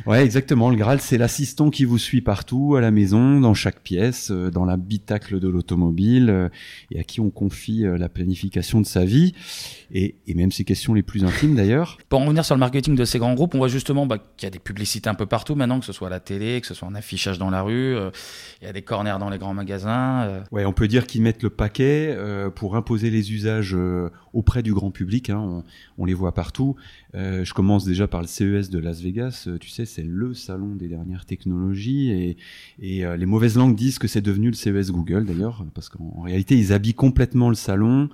Ouais, 0.05 0.23
exactement. 0.23 0.69
Le 0.69 0.75
Graal, 0.75 0.99
c'est 1.01 1.17
l'assistant 1.17 1.69
qui 1.69 1.85
vous 1.85 1.97
suit 1.97 2.21
partout, 2.21 2.75
à 2.75 2.81
la 2.81 2.91
maison, 2.91 3.39
dans 3.39 3.53
chaque 3.53 3.81
pièce, 3.81 4.31
dans 4.31 4.65
l'habitacle 4.65 5.39
de 5.39 5.47
l'automobile, 5.47 6.49
et 6.91 6.99
à 6.99 7.03
qui 7.03 7.21
on 7.21 7.29
confie 7.29 7.83
la 7.83 8.09
planification 8.09 8.81
de 8.81 8.85
sa 8.85 9.05
vie 9.05 9.33
et, 9.91 10.15
et, 10.27 10.33
même 10.33 10.51
ses 10.51 10.63
questions 10.63 10.93
les 10.93 11.03
plus 11.03 11.23
intimes 11.23 11.55
d'ailleurs. 11.55 11.97
Pour 12.09 12.19
en 12.19 12.25
revenir 12.25 12.45
sur 12.45 12.55
le 12.55 12.59
marketing 12.59 12.95
de 12.95 13.05
ces 13.05 13.19
grands 13.19 13.33
groupes, 13.33 13.55
on 13.55 13.59
voit 13.59 13.67
justement 13.67 14.05
bah, 14.05 14.17
qu'il 14.37 14.45
y 14.45 14.47
a 14.47 14.51
des 14.51 14.58
publicités 14.63 15.09
un 15.09 15.15
peu 15.15 15.25
partout 15.25 15.55
maintenant, 15.55 15.79
que 15.79 15.85
ce 15.85 15.93
soit 15.93 16.07
à 16.07 16.11
la 16.11 16.19
télé, 16.19 16.59
que 16.61 16.67
ce 16.67 16.73
soit 16.73 16.87
en 16.87 16.95
affichage 16.95 17.37
dans 17.37 17.49
la 17.49 17.61
rue, 17.61 17.95
euh, 17.95 18.11
il 18.61 18.65
y 18.65 18.69
a 18.69 18.73
des 18.73 18.81
corners 18.81 19.17
dans 19.19 19.29
les 19.29 19.37
grands 19.37 19.53
magasins. 19.53 20.23
Euh. 20.23 20.41
Ouais, 20.51 20.65
on 20.65 20.73
peut 20.73 20.87
dire 20.87 21.07
qu'ils 21.07 21.21
mettent 21.21 21.43
le 21.43 21.49
paquet 21.49 22.13
euh, 22.17 22.49
pour 22.49 22.75
imposer 22.75 23.09
les 23.09 23.33
usages 23.33 23.75
auprès 24.33 24.63
du 24.63 24.73
grand 24.73 24.91
public. 24.91 25.29
Hein, 25.29 25.39
on, 25.39 25.63
on, 25.97 26.05
les 26.05 26.13
voit 26.13 26.33
partout. 26.33 26.75
Je 27.13 27.53
commence 27.53 27.85
déjà 27.85 28.07
par 28.07 28.21
le 28.21 28.27
CES 28.27 28.69
de 28.69 28.79
Las 28.79 29.01
Vegas. 29.01 29.47
tu 29.59 29.69
sais, 29.69 29.85
c'est 29.85 30.03
le 30.03 30.33
salon 30.33 30.75
des 30.75 30.87
dernières 30.87 31.25
technologies 31.25 32.11
et, 32.11 32.37
et 32.79 33.17
les 33.17 33.25
mauvaises 33.25 33.57
langues 33.57 33.75
disent 33.75 33.99
que 33.99 34.07
c'est 34.07 34.21
devenu 34.21 34.47
le 34.47 34.55
CES 34.55 34.91
Google 34.91 35.25
d'ailleurs, 35.25 35.65
parce 35.73 35.89
qu'en 35.89 36.21
réalité, 36.21 36.57
ils 36.57 36.73
habillent 36.73 36.93
complètement 36.93 37.49
le 37.49 37.55
salon. 37.55 38.09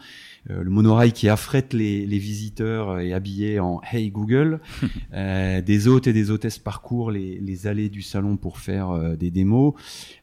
Euh, 0.52 0.64
le 0.64 0.70
monorail 0.70 1.12
qui 1.12 1.28
affrète 1.28 1.74
les, 1.74 2.06
les, 2.06 2.20
visiteurs 2.20 3.00
est 3.00 3.14
habillé 3.14 3.60
en 3.60 3.82
Hey 3.92 4.12
Google. 4.12 4.60
euh, 5.14 5.62
des 5.62 5.88
hôtes 5.88 6.06
et 6.06 6.14
des 6.14 6.30
hôtesses 6.36 6.60
parcourent 6.60 7.10
les, 7.12 7.68
allées 7.68 7.90
du 7.90 8.02
salon 8.04 8.38
pour 8.38 8.60
faire 8.60 8.92
euh, 8.92 9.16
des 9.16 9.32
démos. 9.32 9.74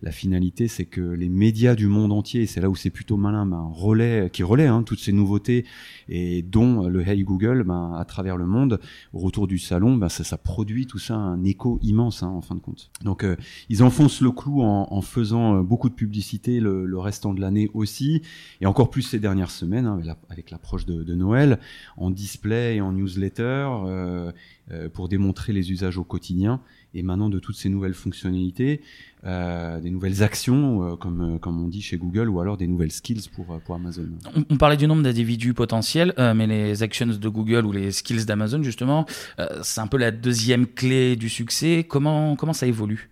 La 0.01 0.13
finalité, 0.13 0.69
c'est 0.69 0.85
que 0.85 1.01
les 1.01 1.29
médias 1.29 1.75
du 1.75 1.89
monde 1.89 2.13
entier, 2.13 2.47
c'est 2.47 2.61
là 2.61 2.71
où 2.71 2.77
c'est 2.77 2.91
plutôt 2.91 3.17
malin, 3.17 3.47
ben, 3.47 3.69
relais, 3.73 4.31
qui 4.33 4.45
relaient 4.45 4.67
hein, 4.67 4.85
toutes 4.85 5.01
ces 5.01 5.13
nouveautés 5.13 5.65
et 6.09 6.43
dont 6.43 6.87
le 6.89 7.07
Hey 7.07 7.25
Google, 7.25 7.65
ben, 7.65 7.95
à 7.99 8.05
travers 8.05 8.37
le 8.37 8.47
monde, 8.47 8.79
au 9.13 9.19
retour 9.19 9.47
du 9.47 9.59
salon, 9.59 9.97
ben, 9.97 10.09
ça, 10.09 10.39
produit 10.39 10.87
tout 10.87 10.99
ça 10.99 11.15
un 11.15 11.43
écho 11.45 11.79
immense 11.83 12.23
hein, 12.23 12.29
en 12.29 12.41
fin 12.41 12.55
de 12.55 12.61
compte. 12.61 12.91
Donc 13.03 13.25
euh, 13.25 13.37
ils 13.69 13.83
enfoncent 13.83 14.21
le 14.21 14.31
clou 14.31 14.63
en, 14.63 15.01
faisant 15.01 15.57
euh, 15.57 15.63
beaucoup 15.63 15.89
de 15.89 15.95
publicité 15.95 16.61
le, 16.61 16.99
restant 16.99 17.35
de 17.35 17.41
l'année 17.41 17.71
aussi, 17.75 18.23
et 18.61 18.67
encore 18.67 18.91
plus 18.91 19.03
ces 19.03 19.19
dernières 19.19 19.51
semaines. 19.51 19.87
Hein, 19.87 20.01
avec 20.29 20.51
l'approche 20.51 20.87
de, 20.87 21.15
Noël, 21.15 21.59
en 21.97 22.11
display 22.11 22.77
et 22.77 22.81
en 22.81 22.93
newsletter, 22.93 23.69
pour 24.95 25.09
démontrer 25.09 25.53
les 25.53 25.71
usages 25.71 25.99
au 25.99 26.05
quotidien 26.05 26.61
et 26.95 27.03
maintenant 27.03 27.29
de 27.29 27.39
toutes 27.39 27.57
ces 27.57 27.69
nouvelles 27.69 27.95
fonctionnalités, 27.95 28.81
euh, 29.25 29.81
des 29.81 29.91
nouvelles 29.91 30.23
actions, 30.23 30.83
euh, 30.83 30.97
comme, 30.97 31.37
euh, 31.37 31.39
comme 31.39 31.63
on 31.63 31.69
dit 31.69 31.81
chez 31.81 31.97
Google, 31.97 32.29
ou 32.29 32.41
alors 32.41 32.57
des 32.57 32.67
nouvelles 32.67 32.93
skills 32.93 33.29
pour, 33.33 33.59
pour 33.61 33.75
Amazon. 33.75 34.09
On, 34.35 34.45
on 34.51 34.57
parlait 34.57 34.77
du 34.77 34.87
nombre 34.87 35.03
d'individus 35.03 35.55
potentiels, 35.55 36.15
mais 36.19 36.47
les 36.47 36.83
actions 36.83 37.07
de 37.07 37.29
Google 37.29 37.65
ou 37.65 37.73
les 37.73 37.93
skills 37.93 38.25
d'Amazon, 38.25 38.63
justement, 38.63 39.07
c'est 39.63 39.81
un 39.81 39.87
peu 39.87 39.97
la 39.97 40.11
deuxième 40.11 40.67
clé 40.67 41.17
du 41.17 41.29
succès. 41.29 41.85
Comment, 41.89 42.37
comment 42.37 42.53
ça 42.53 42.67
évolue? 42.67 43.11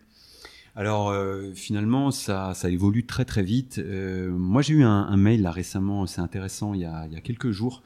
Alors 0.76 1.14
finalement, 1.54 2.10
ça, 2.10 2.52
ça 2.54 2.70
évolue 2.70 3.04
très 3.04 3.24
très 3.24 3.42
vite. 3.42 3.82
moi, 4.30 4.62
j'ai 4.62 4.74
eu 4.74 4.84
un, 4.84 4.88
un, 4.88 5.16
mail 5.16 5.42
là 5.42 5.50
récemment, 5.50 6.06
c'est 6.06 6.20
intéressant, 6.20 6.74
il 6.74 6.80
y 6.80 6.84
a, 6.84 7.06
il 7.06 7.12
y 7.12 7.16
a 7.16 7.20
quelques 7.20 7.50
jours, 7.50 7.82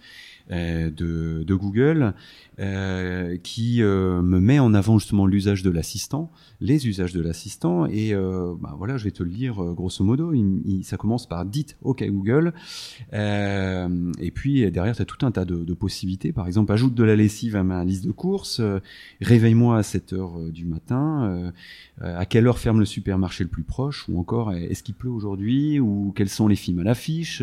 de, 0.50 1.42
de, 1.42 1.54
Google 1.54 2.14
euh, 2.60 3.36
qui 3.42 3.82
euh, 3.82 4.22
me 4.22 4.38
met 4.38 4.58
en 4.58 4.74
avant 4.74 4.98
justement 4.98 5.26
l'usage 5.26 5.62
de 5.62 5.70
l'assistant, 5.70 6.30
les 6.60 6.86
usages 6.86 7.12
de 7.12 7.20
l'assistant. 7.20 7.86
Et 7.86 8.14
euh, 8.14 8.54
bah, 8.60 8.74
voilà, 8.76 8.96
je 8.96 9.04
vais 9.04 9.10
te 9.10 9.22
le 9.22 9.30
lire 9.30 9.56
grosso 9.74 10.04
modo. 10.04 10.32
Il, 10.32 10.84
ça 10.84 10.96
commence 10.96 11.26
par 11.26 11.44
dites 11.46 11.76
OK 11.82 12.04
Google. 12.06 12.52
et 13.12 14.30
puis 14.32 14.70
derrière, 14.70 14.94
tu 14.94 15.02
as 15.02 15.04
tout 15.04 15.24
un 15.24 15.30
tas 15.30 15.44
de, 15.44 15.64
de, 15.64 15.74
possibilités. 15.74 16.32
Par 16.32 16.46
exemple, 16.46 16.72
ajoute 16.72 16.94
de 16.94 17.04
la 17.04 17.16
lessive 17.16 17.56
à 17.56 17.64
ma 17.64 17.84
liste 17.84 18.04
de 18.04 18.12
courses. 18.12 18.60
Réveille-moi 19.20 19.78
à 19.78 19.82
7 19.82 20.12
heures 20.12 20.38
du 20.50 20.64
matin. 20.64 21.52
à 22.00 22.26
quelle 22.26 22.46
heure 22.46 22.58
ferme 22.58 22.80
le 22.80 22.86
supermarché 22.86 23.44
le 23.44 23.50
plus 23.50 23.62
proche 23.62 24.08
Ou 24.08 24.18
encore, 24.18 24.52
est-ce 24.52 24.82
qu'il 24.82 24.94
pleut 24.94 25.10
aujourd'hui 25.10 25.80
Ou 25.80 26.12
quels 26.14 26.28
sont 26.28 26.48
les 26.48 26.56
films 26.56 26.80
à 26.80 26.84
l'affiche 26.84 27.42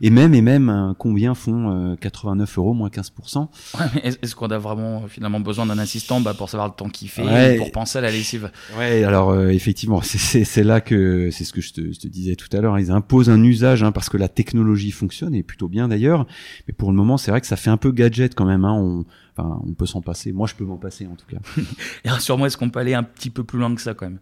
Et 0.00 0.10
même, 0.10 0.34
et 0.34 0.42
même, 0.42 0.68
hein, 0.68 0.94
combien 0.98 1.34
font 1.34 1.96
89 2.00 2.41
euros 2.56 2.74
moins 2.74 2.88
15% 2.88 3.48
ouais, 3.78 4.14
Est-ce 4.22 4.34
qu'on 4.34 4.48
a 4.48 4.58
vraiment 4.58 5.06
finalement 5.08 5.40
besoin 5.40 5.66
d'un 5.66 5.78
assistant 5.78 6.20
bah, 6.20 6.34
pour 6.34 6.48
savoir 6.48 6.68
le 6.68 6.74
temps 6.74 6.88
qu'il 6.88 7.08
fait, 7.08 7.56
pour 7.56 7.72
penser 7.72 7.98
à 7.98 8.00
la 8.00 8.10
lessive? 8.10 8.50
Ouais, 8.78 9.04
alors 9.04 9.30
euh, 9.30 9.48
effectivement, 9.48 10.00
c'est 10.02 10.64
là 10.64 10.80
que 10.80 11.30
c'est 11.30 11.44
ce 11.44 11.52
que 11.52 11.60
je 11.60 11.72
te, 11.72 11.92
je 11.92 12.00
te, 12.00 12.08
disais 12.08 12.36
tout 12.36 12.48
à 12.56 12.60
l'heure. 12.60 12.78
Ils 12.78 12.90
imposent 12.90 13.30
un 13.30 13.42
usage 13.42 13.82
hein, 13.82 13.92
parce 13.92 14.08
que 14.08 14.16
la 14.16 14.28
technologie 14.28 14.90
fonctionne 14.90 15.34
et 15.34 15.42
plutôt 15.42 15.68
bien 15.68 15.88
d'ailleurs. 15.88 16.26
Mais 16.66 16.74
pour 16.74 16.90
le 16.90 16.96
moment, 16.96 17.16
c'est 17.16 17.30
vrai 17.30 17.40
que 17.40 17.46
ça 17.46 17.56
fait 17.56 17.70
un 17.70 17.76
peu 17.76 17.92
gadget 17.92 18.34
quand 18.34 18.46
même. 18.46 18.64
Hein. 18.64 18.74
On, 18.74 19.04
Enfin, 19.36 19.60
on 19.66 19.72
peut 19.72 19.86
s'en 19.86 20.00
passer. 20.02 20.32
Moi, 20.32 20.46
je 20.46 20.54
peux 20.54 20.64
m'en 20.64 20.76
passer 20.76 21.06
en 21.06 21.14
tout 21.14 21.26
cas. 21.26 21.38
et 22.04 22.10
rassure-moi, 22.10 22.48
est-ce 22.48 22.56
qu'on 22.56 22.70
peut 22.70 22.80
aller 22.80 22.94
un 22.94 23.02
petit 23.02 23.30
peu 23.30 23.44
plus 23.44 23.58
loin 23.58 23.74
que 23.74 23.80
ça 23.80 23.94
quand 23.94 24.06
même? 24.06 24.18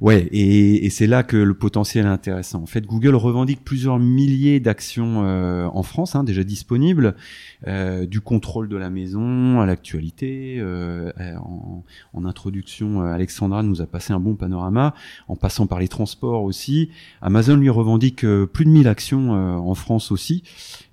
Ouais, 0.00 0.28
et, 0.30 0.86
et 0.86 0.90
c'est 0.90 1.06
là 1.06 1.22
que 1.22 1.36
le 1.36 1.54
potentiel 1.54 2.06
est 2.06 2.08
intéressant. 2.08 2.62
En 2.62 2.66
fait, 2.66 2.86
Google 2.86 3.14
revendique 3.14 3.64
plusieurs 3.64 3.98
milliers 3.98 4.60
d'actions 4.60 5.24
euh, 5.24 5.66
en 5.66 5.82
France, 5.82 6.14
hein, 6.14 6.24
déjà 6.24 6.44
disponibles, 6.44 7.16
euh, 7.66 8.06
du 8.06 8.20
contrôle 8.20 8.68
de 8.68 8.76
la 8.76 8.90
maison 8.90 9.60
à 9.60 9.66
l'actualité. 9.66 10.58
Euh, 10.58 11.36
en, 11.36 11.84
en, 12.14 12.24
introduction, 12.24 13.02
euh, 13.02 13.12
Alexandra 13.12 13.62
nous 13.62 13.80
a 13.80 13.86
passé 13.86 14.12
un 14.12 14.20
bon 14.20 14.34
panorama, 14.34 14.94
en 15.28 15.36
passant 15.36 15.66
par 15.66 15.78
les 15.78 15.88
transports 15.88 16.42
aussi. 16.42 16.90
Amazon 17.22 17.56
lui 17.56 17.70
revendique 17.70 18.24
euh, 18.24 18.46
plus 18.46 18.64
de 18.64 18.70
1000 18.70 18.88
actions 18.88 19.08
en 19.28 19.74
France 19.74 20.10
aussi. 20.10 20.42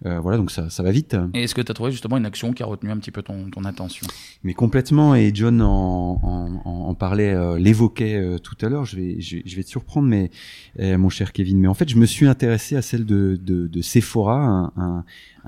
voilà, 0.03 0.37
donc 0.37 0.51
ça, 0.51 0.69
ça 0.69 0.83
va 0.83 0.91
vite. 0.91 1.15
Et 1.33 1.43
est-ce 1.43 1.55
que 1.55 1.61
tu 1.61 1.71
as 1.71 1.73
trouvé 1.73 1.91
justement 1.91 2.17
une 2.17 2.25
action 2.25 2.53
qui 2.53 2.63
a 2.63 2.65
retenu 2.65 2.91
un 2.91 2.97
petit 2.97 3.11
peu 3.11 3.21
ton 3.21 3.34
attention. 3.65 4.07
Mais 4.43 4.53
complètement, 4.53 5.15
et 5.15 5.31
John 5.33 5.61
en, 5.61 6.93
parlait, 6.97 7.33
euh, 7.33 7.57
l'évoquait 7.57 8.15
euh, 8.15 8.37
tout 8.37 8.55
à 8.61 8.69
l'heure, 8.69 8.85
je 8.85 8.95
vais, 8.95 9.19
je, 9.19 9.55
vais 9.55 9.63
te 9.63 9.69
surprendre, 9.69 10.07
mais 10.07 10.31
euh, 10.79 10.97
mon 10.97 11.09
cher 11.09 11.33
Kevin, 11.33 11.59
mais 11.59 11.67
en 11.67 11.73
fait, 11.73 11.89
je 11.89 11.97
me 11.97 12.05
suis 12.05 12.27
intéressé 12.27 12.75
à 12.75 12.81
celle 12.81 13.05
de, 13.05 13.81
Sephora, 13.81 14.71
un 14.77 15.03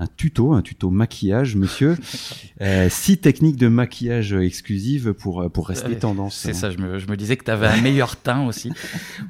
tuto, 0.06 0.52
un 0.52 0.62
tuto 0.62 0.90
maquillage, 0.90 1.56
monsieur. 1.56 1.96
euh, 2.60 2.88
six 2.88 3.18
techniques 3.18 3.56
de 3.56 3.68
maquillage 3.68 4.32
exclusives 4.32 5.12
pour, 5.12 5.50
pour 5.50 5.68
rester 5.68 5.96
tendance. 5.96 6.36
C'est 6.36 6.54
ça, 6.54 6.70
je 6.70 6.78
me, 6.78 6.98
je 6.98 7.06
me 7.06 7.16
disais 7.16 7.36
que 7.36 7.44
tu 7.44 7.50
avais 7.50 7.66
un 7.66 7.80
meilleur 7.80 8.16
teint 8.16 8.46
aussi. 8.46 8.70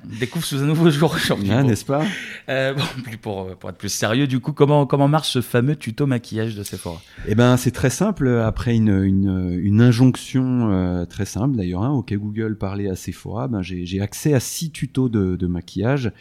On 0.05 0.19
découvre 0.19 0.45
sous 0.45 0.63
un 0.63 0.67
nouveau 0.67 0.91
jour 0.91 1.13
aujourd'hui. 1.15 1.51
Ah, 1.51 1.63
n'est-ce 1.63 1.85
pas? 1.85 2.05
Euh, 2.49 2.75
bon, 2.75 2.83
pour, 3.23 3.57
pour 3.57 3.71
être 3.71 3.79
plus 3.79 3.93
sérieux, 3.93 4.27
du 4.27 4.41
coup, 4.41 4.53
comment, 4.53 4.87
comment 4.87 5.09
marche 5.09 5.31
ce 5.31 5.41
fameux 5.41 5.77
tuto 5.77 6.07
maquillage 6.07 6.55
de 6.55 6.63
Sephora? 6.63 7.01
Eh 7.27 7.35
ben, 7.35 7.57
c'est 7.57 7.71
très 7.71 7.91
simple. 7.91 8.29
Après 8.29 8.75
une, 8.75 9.03
une, 9.03 9.59
une 9.61 9.81
injonction 9.81 10.71
euh, 10.71 11.05
très 11.05 11.27
simple, 11.27 11.57
d'ailleurs, 11.57 11.83
hein, 11.83 11.91
OK 11.91 12.13
Google 12.15 12.57
parlait 12.57 12.89
à 12.89 12.97
Sephora, 12.97 13.49
ben, 13.49 13.63
j'ai 13.63 14.01
accès 14.01 14.35
à 14.35 14.41
six 14.41 14.71
tutos 14.71 15.09
de, 15.09 15.37
de 15.37 15.47
maquillage. 15.47 16.13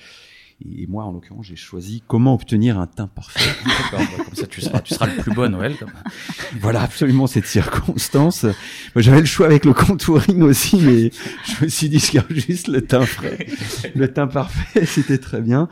Et 0.66 0.88
moi, 0.88 1.04
en 1.04 1.12
l'occurrence, 1.12 1.46
j'ai 1.46 1.56
choisi 1.56 2.02
comment 2.08 2.34
obtenir 2.34 2.80
un 2.80 2.88
teint 2.88 3.08
parfait. 3.08 3.40
Bah, 3.90 4.00
comme 4.18 4.36
ça, 4.36 4.48
tu 4.48 4.60
seras, 4.60 4.82
tu 4.82 4.94
seras 4.94 5.08
le 5.08 5.22
plus 5.22 5.34
beau 5.34 5.44
à 5.44 5.50
Noël. 5.50 5.74
Voilà, 6.60 6.82
absolument 6.82 7.26
cette 7.26 7.46
circonstance. 7.46 8.46
J'avais 8.98 9.22
le 9.22 9.26
choix 9.26 9.46
avec 9.46 9.64
le 9.64 9.74
contouring 9.74 10.42
aussi, 10.42 10.82
mais 10.82 11.12
je 11.46 11.64
me 11.64 11.70
suis 11.70 11.88
dit, 11.88 12.04
juste 12.32 12.68
le 12.68 12.82
teint 12.82 13.06
frais. 13.06 13.48
Le 13.96 14.12
teint 14.12 14.28
parfait, 14.28 14.86
c'était 14.86 15.20
très 15.20 15.42
bien. 15.42 15.70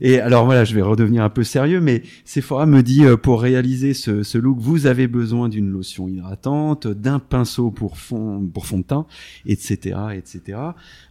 Et 0.00 0.20
alors 0.20 0.44
voilà, 0.44 0.64
je 0.64 0.74
vais 0.74 0.82
redevenir 0.82 1.22
un 1.22 1.30
peu 1.30 1.44
sérieux, 1.44 1.80
mais 1.80 2.02
Sephora 2.24 2.66
me 2.66 2.82
dit 2.82 3.04
euh, 3.04 3.16
pour 3.16 3.42
réaliser 3.42 3.94
ce, 3.94 4.22
ce, 4.22 4.38
look, 4.38 4.58
vous 4.58 4.86
avez 4.86 5.06
besoin 5.06 5.48
d'une 5.48 5.70
lotion 5.70 6.08
hydratante, 6.08 6.86
d'un 6.86 7.18
pinceau 7.18 7.70
pour 7.70 7.98
fond 7.98 8.48
pour 8.52 8.66
fond 8.66 8.78
de 8.78 8.84
teint, 8.84 9.06
etc., 9.46 9.96
etc. 10.14 10.58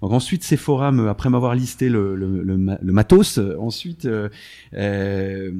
Donc 0.02 0.12
ensuite 0.12 0.44
Sephora, 0.44 0.92
me, 0.92 1.10
après 1.10 1.30
m'avoir 1.30 1.56
listé 1.56 1.90
le, 1.90 2.16
le, 2.16 2.42
le, 2.42 2.58
le, 2.82 2.94
matos, 2.94 3.40
ensuite 3.60 4.06
euh, 4.06 4.30
euh, 4.74 5.52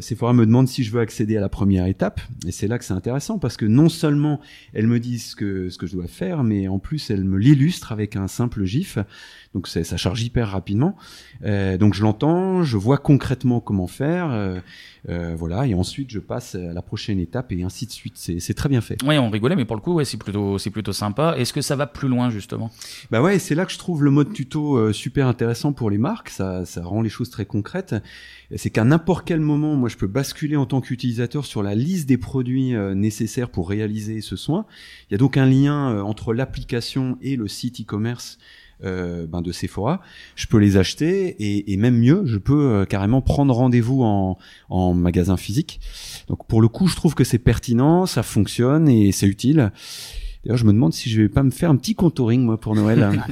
Sephora 0.00 0.32
me 0.32 0.46
demande 0.46 0.68
si 0.68 0.82
je 0.82 0.90
veux 0.92 1.00
accéder 1.00 1.36
à 1.36 1.40
la 1.40 1.48
première 1.48 1.86
étape, 1.86 2.20
et 2.46 2.52
c'est 2.52 2.68
là 2.68 2.78
que 2.78 2.84
c'est 2.84 2.94
intéressant 2.94 3.38
parce 3.38 3.56
que 3.56 3.66
non 3.66 3.88
seulement 3.88 4.40
elle 4.72 4.86
me 4.86 4.98
dit 5.00 5.18
ce 5.18 5.36
que 5.36 5.70
ce 5.70 5.78
que 5.78 5.86
je 5.86 5.94
dois 5.94 6.08
faire, 6.08 6.42
mais 6.44 6.68
en 6.68 6.78
plus 6.78 7.10
elle 7.10 7.24
me 7.24 7.38
l'illustre 7.38 7.92
avec 7.92 8.16
un 8.16 8.28
simple 8.28 8.64
gif. 8.64 8.98
Donc 9.54 9.66
ça 9.66 9.96
charge 9.96 10.22
hyper 10.22 10.48
rapidement. 10.48 10.96
Euh, 11.44 11.76
donc 11.76 11.94
je 11.94 12.02
l'entends, 12.02 12.39
je 12.62 12.76
vois 12.76 12.98
concrètement 12.98 13.60
comment 13.60 13.86
faire, 13.86 14.30
euh, 14.30 14.60
euh, 15.08 15.34
voilà, 15.36 15.66
et 15.66 15.74
ensuite 15.74 16.10
je 16.10 16.18
passe 16.18 16.54
à 16.54 16.72
la 16.72 16.82
prochaine 16.82 17.18
étape 17.18 17.52
et 17.52 17.62
ainsi 17.62 17.86
de 17.86 17.90
suite. 17.90 18.14
C'est 18.16 18.54
très 18.54 18.68
bien 18.68 18.80
fait. 18.80 18.96
Oui, 19.04 19.18
on 19.18 19.30
rigolait, 19.30 19.56
mais 19.56 19.64
pour 19.64 19.76
le 19.76 19.82
coup, 19.82 19.94
ouais, 19.94 20.04
c'est 20.04 20.16
plutôt 20.16 20.58
c'est 20.58 20.70
plutôt 20.70 20.92
sympa. 20.92 21.34
Est-ce 21.38 21.52
que 21.52 21.62
ça 21.62 21.76
va 21.76 21.86
plus 21.86 22.08
loin 22.08 22.30
justement? 22.30 22.70
Bah 23.10 23.22
ouais, 23.22 23.38
c'est 23.38 23.54
là 23.54 23.64
que 23.64 23.72
je 23.72 23.78
trouve 23.78 24.04
le 24.04 24.10
mode 24.10 24.32
tuto 24.32 24.76
euh, 24.76 24.92
super 24.92 25.26
intéressant 25.26 25.72
pour 25.72 25.90
les 25.90 25.98
marques. 25.98 26.30
Ça 26.30 26.64
ça 26.64 26.82
rend 26.82 27.02
les 27.02 27.08
choses 27.08 27.30
très 27.30 27.46
concrètes. 27.46 27.94
C'est 28.56 28.70
qu'à 28.70 28.84
n'importe 28.84 29.26
quel 29.26 29.40
moment, 29.40 29.76
moi, 29.76 29.88
je 29.88 29.96
peux 29.96 30.08
basculer 30.08 30.56
en 30.56 30.66
tant 30.66 30.80
qu'utilisateur 30.80 31.44
sur 31.44 31.62
la 31.62 31.76
liste 31.76 32.08
des 32.08 32.18
produits 32.18 32.74
nécessaires 32.96 33.48
pour 33.48 33.68
réaliser 33.68 34.20
ce 34.22 34.34
soin. 34.34 34.66
Il 35.08 35.12
y 35.12 35.14
a 35.14 35.18
donc 35.18 35.36
un 35.36 35.46
lien 35.46 36.02
entre 36.02 36.34
l'application 36.34 37.16
et 37.22 37.36
le 37.36 37.46
site 37.46 37.80
e-commerce 37.80 38.38
euh, 38.84 39.26
ben 39.26 39.42
de 39.42 39.52
Sephora, 39.52 40.00
je 40.36 40.46
peux 40.46 40.58
les 40.58 40.76
acheter 40.76 41.36
et, 41.38 41.72
et 41.72 41.76
même 41.76 41.98
mieux, 41.98 42.22
je 42.24 42.38
peux 42.38 42.72
euh, 42.72 42.84
carrément 42.84 43.20
prendre 43.20 43.54
rendez-vous 43.54 44.02
en, 44.02 44.38
en 44.68 44.94
magasin 44.94 45.36
physique. 45.36 45.80
Donc 46.28 46.46
pour 46.46 46.62
le 46.62 46.68
coup, 46.68 46.86
je 46.86 46.96
trouve 46.96 47.14
que 47.14 47.24
c'est 47.24 47.38
pertinent, 47.38 48.06
ça 48.06 48.22
fonctionne 48.22 48.88
et 48.88 49.12
c'est 49.12 49.26
utile. 49.26 49.72
D'ailleurs, 50.44 50.56
je 50.56 50.64
me 50.64 50.72
demande 50.72 50.94
si 50.94 51.10
je 51.10 51.20
vais 51.20 51.28
pas 51.28 51.42
me 51.42 51.50
faire 51.50 51.70
un 51.70 51.76
petit 51.76 51.94
contouring 51.94 52.42
moi 52.42 52.58
pour 52.58 52.74
Noël. 52.74 53.22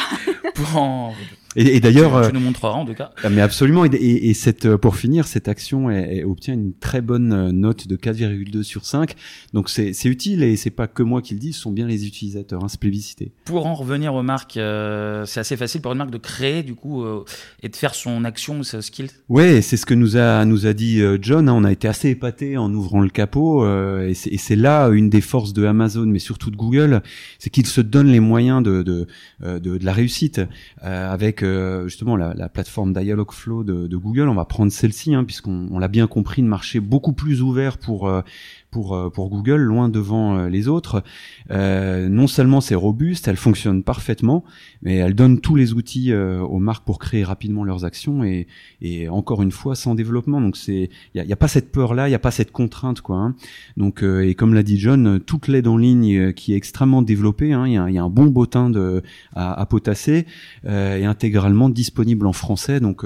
pour 0.54 0.76
en 0.76 1.14
et, 1.56 1.76
et 1.76 1.80
d'ailleurs, 1.80 2.20
tu, 2.22 2.28
euh, 2.28 2.30
nous 2.32 2.40
montreras 2.40 2.74
en 2.74 2.86
tout 2.86 2.94
cas. 2.94 3.10
Ah, 3.24 3.28
mais 3.28 3.40
absolument. 3.40 3.84
Et, 3.84 3.88
et, 3.96 4.34
cette, 4.34 4.66
euh, 4.66 4.78
pour 4.78 4.96
finir, 4.96 5.26
cette 5.26 5.48
action 5.48 5.90
elle, 5.90 6.24
obtient 6.24 6.54
une 6.54 6.72
très 6.74 7.00
bonne 7.00 7.32
euh, 7.32 7.52
note 7.52 7.88
de 7.88 7.96
4,2 7.96 8.62
sur 8.62 8.84
5. 8.84 9.14
Donc 9.52 9.68
c'est 9.68 10.04
utile 10.04 10.44
et 10.44 10.56
c'est 10.56 10.70
pas 10.70 10.86
que 10.86 11.02
moi 11.02 11.22
qui 11.22 11.34
le 11.34 11.40
dis, 11.40 11.52
ce 11.52 11.62
sont 11.62 11.72
bien 11.72 11.86
les 11.86 12.06
utilisateurs. 12.06 12.62
Hein, 12.62 12.68
c'est 12.68 12.78
plébiscité. 12.78 13.32
Pour 13.44 13.66
en 13.66 13.74
revenir 13.74 14.14
aux 14.14 14.22
marques, 14.22 14.56
euh, 14.56 15.26
c'est 15.26 15.40
assez 15.40 15.56
facile 15.56 15.80
pour 15.80 15.92
une 15.92 15.98
marque 15.98 16.12
de 16.12 16.18
créer 16.18 16.62
du 16.62 16.74
coup 16.74 17.02
euh, 17.02 17.24
et 17.62 17.68
de 17.68 17.74
faire 17.74 17.94
son 17.96 18.24
action 18.24 18.60
ou 18.60 18.64
ses 18.64 18.80
skills. 18.82 19.10
Ouais, 19.28 19.60
c'est 19.60 19.76
ce 19.76 19.86
que 19.86 19.94
nous 19.94 20.16
a 20.16 20.44
nous 20.44 20.66
a 20.66 20.72
dit 20.72 21.02
John. 21.20 21.48
Hein. 21.48 21.54
On 21.54 21.64
a 21.64 21.72
été 21.72 21.88
assez 21.88 22.10
épaté 22.10 22.58
en 22.58 22.72
ouvrant 22.72 23.00
le 23.00 23.10
capot 23.10 23.66
et 24.00 24.14
c'est 24.14 24.56
là 24.56 24.88
une 24.88 25.10
des 25.10 25.20
forces 25.20 25.52
de 25.52 25.64
Amazon, 25.64 26.06
mais 26.06 26.18
surtout 26.20 26.50
de 26.50 26.56
Google, 26.56 27.02
c'est 27.38 27.50
qu'ils 27.50 27.66
se 27.66 27.80
donnent 27.80 28.10
les 28.10 28.20
moyens 28.20 28.62
de 28.62 28.82
de, 28.82 29.06
de, 29.42 29.58
de 29.58 29.84
la 29.84 29.92
réussite 29.92 30.40
avec 30.80 31.39
justement 31.40 32.16
la, 32.16 32.34
la 32.34 32.48
plateforme 32.48 32.92
Dialogflow 32.92 33.64
de, 33.64 33.86
de, 33.86 33.96
Google, 33.96 34.28
on 34.28 34.34
va 34.34 34.44
prendre 34.44 34.72
celle-ci, 34.72 35.14
hein, 35.14 35.24
puisqu'on 35.24 35.78
l'a 35.78 35.88
bien 35.88 36.06
compris, 36.06 36.42
une 36.42 36.48
marché 36.48 36.80
beaucoup 36.80 37.12
plus 37.12 37.42
ouvert 37.42 37.78
pour 37.78 38.08
euh, 38.08 38.22
pour, 38.70 38.94
euh, 38.94 39.10
pour 39.10 39.28
Google, 39.28 39.60
loin 39.60 39.88
devant 39.88 40.38
euh, 40.38 40.48
les 40.48 40.68
autres. 40.68 41.02
Euh, 41.50 42.08
non 42.08 42.26
seulement 42.26 42.60
c'est 42.60 42.74
robuste, 42.74 43.28
elle 43.28 43.36
fonctionne 43.36 43.82
parfaitement, 43.82 44.44
mais 44.82 44.96
elle 44.96 45.14
donne 45.14 45.40
tous 45.40 45.56
les 45.56 45.72
outils 45.72 46.12
aux 46.14 46.58
marques 46.58 46.84
pour 46.84 46.98
créer 46.98 47.24
rapidement 47.24 47.64
leurs 47.64 47.84
actions 47.84 48.24
et, 48.24 48.46
et 48.80 49.08
encore 49.08 49.42
une 49.42 49.50
fois 49.50 49.74
sans 49.74 49.94
développement. 49.94 50.40
Donc 50.40 50.56
c'est 50.56 50.90
il 51.14 51.24
y 51.24 51.32
a, 51.32 51.36
pas 51.36 51.48
cette 51.48 51.72
peur 51.72 51.94
là, 51.94 52.08
il 52.08 52.12
y 52.12 52.14
a 52.14 52.20
pas 52.20 52.30
cette 52.30 52.52
contrainte 52.52 53.00
quoi. 53.00 53.16
Hein. 53.16 53.34
Donc 53.76 54.02
et 54.02 54.34
comme 54.34 54.54
l'a 54.54 54.62
dit 54.62 54.78
John, 54.78 55.20
toute 55.20 55.48
l'aide 55.48 55.66
en 55.66 55.76
ligne 55.76 56.32
qui 56.32 56.52
est 56.52 56.56
extrêmement 56.56 57.02
développée, 57.02 57.52
hein, 57.52 57.66
il, 57.66 57.72
y 57.72 57.78
a, 57.78 57.90
y, 57.90 57.98
a, 57.98 58.02
un 58.02 58.10
bon 58.10 58.26
bottin 58.26 58.70
de 58.70 59.02
à, 59.34 59.60
à 59.60 59.66
potasser 59.66 60.26
et 60.64 61.04
intégralement 61.04 61.68
disponible 61.68 62.26
en 62.26 62.32
français. 62.32 62.80
Donc 62.80 63.04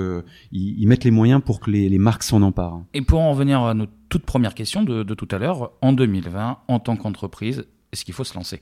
ils, 0.53 0.81
ils, 0.81 0.87
mettent 0.87 1.05
les 1.05 1.11
moyens 1.11 1.40
pour 1.44 1.61
que 1.61 1.70
les, 1.70 1.88
les 1.88 1.98
marques 1.98 2.22
s'en 2.22 2.42
emparent. 2.42 2.83
Et 2.92 3.03
pour 3.03 3.20
en 3.20 3.33
revenir 3.33 3.62
à 3.62 3.74
notre 3.74 3.92
toute 4.09 4.25
première 4.25 4.55
question 4.55 4.83
de, 4.83 5.03
tout 5.14 5.29
à 5.31 5.38
l'heure, 5.38 5.73
en 5.83 5.93
2020, 5.93 6.59
en 6.69 6.81
tant 6.81 6.97
qu'entreprise, 6.97 7.67
est-ce 7.93 8.05
qu'il 8.05 8.14
faut 8.14 8.25
se 8.25 8.35
lancer? 8.35 8.61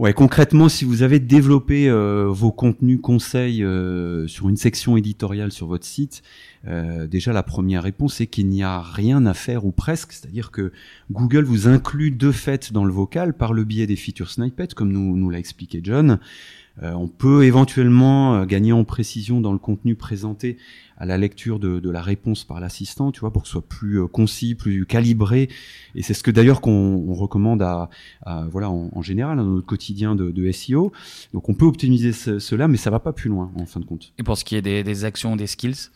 Ouais, 0.00 0.14
concrètement, 0.14 0.70
si 0.70 0.86
vous 0.86 1.02
avez 1.02 1.18
développé 1.18 1.86
euh, 1.90 2.24
vos 2.26 2.52
contenus 2.52 3.00
conseils 3.02 3.62
euh, 3.62 4.26
sur 4.28 4.48
une 4.48 4.56
section 4.56 4.96
éditoriale 4.96 5.52
sur 5.52 5.66
votre 5.66 5.84
site, 5.84 6.22
euh, 6.66 7.06
déjà 7.06 7.34
la 7.34 7.42
première 7.42 7.82
réponse 7.82 8.18
est 8.22 8.26
qu'il 8.26 8.48
n'y 8.48 8.62
a 8.62 8.80
rien 8.80 9.26
à 9.26 9.34
faire 9.34 9.66
ou 9.66 9.72
presque, 9.72 10.12
c'est-à-dire 10.12 10.52
que 10.52 10.72
Google 11.10 11.44
vous 11.44 11.68
inclut 11.68 12.12
de 12.12 12.32
fait 12.32 12.72
dans 12.72 12.86
le 12.86 12.92
vocal 12.92 13.34
par 13.34 13.52
le 13.52 13.64
biais 13.64 13.86
des 13.86 13.96
features 13.96 14.30
snippets, 14.30 14.68
comme 14.74 14.90
nous, 14.90 15.18
nous 15.18 15.28
l'a 15.28 15.38
expliqué 15.38 15.80
John. 15.82 16.18
on 16.80 17.08
peut 17.08 17.44
éventuellement 17.44 18.46
gagner 18.46 18.72
en 18.72 18.84
précision 18.84 19.42
dans 19.42 19.52
le 19.52 19.58
contenu 19.58 19.96
présenté 19.96 20.56
à 21.00 21.06
la 21.06 21.16
lecture 21.16 21.58
de, 21.58 21.80
de 21.80 21.90
la 21.90 22.02
réponse 22.02 22.44
par 22.44 22.60
l'assistant, 22.60 23.10
tu 23.10 23.20
vois, 23.20 23.32
pour 23.32 23.42
que 23.42 23.48
ce 23.48 23.52
soit 23.52 23.66
plus 23.66 24.00
euh, 24.00 24.06
concis, 24.06 24.54
plus 24.54 24.84
calibré. 24.84 25.48
Et 25.94 26.02
c'est 26.02 26.12
ce 26.12 26.22
que 26.22 26.30
d'ailleurs 26.30 26.60
qu'on 26.60 26.70
on 27.08 27.14
recommande 27.14 27.62
à, 27.62 27.88
à 28.22 28.44
voilà 28.50 28.70
en, 28.70 28.90
en, 28.92 29.00
général 29.00 29.38
dans 29.38 29.44
notre 29.44 29.66
quotidien 29.66 30.14
de, 30.14 30.30
de 30.30 30.52
SEO. 30.52 30.92
Donc 31.32 31.48
on 31.48 31.54
peut 31.54 31.64
optimiser 31.64 32.12
ce, 32.12 32.38
cela, 32.38 32.68
mais 32.68 32.76
ça 32.76 32.90
va 32.90 33.00
pas 33.00 33.14
plus 33.14 33.30
loin 33.30 33.50
en 33.56 33.64
fin 33.64 33.80
de 33.80 33.86
compte. 33.86 34.12
Et 34.18 34.22
pour 34.22 34.36
ce 34.36 34.44
qui 34.44 34.56
est 34.56 34.62
des, 34.62 34.84
des 34.84 35.04
actions, 35.06 35.36
des 35.36 35.46
skills? 35.46 35.88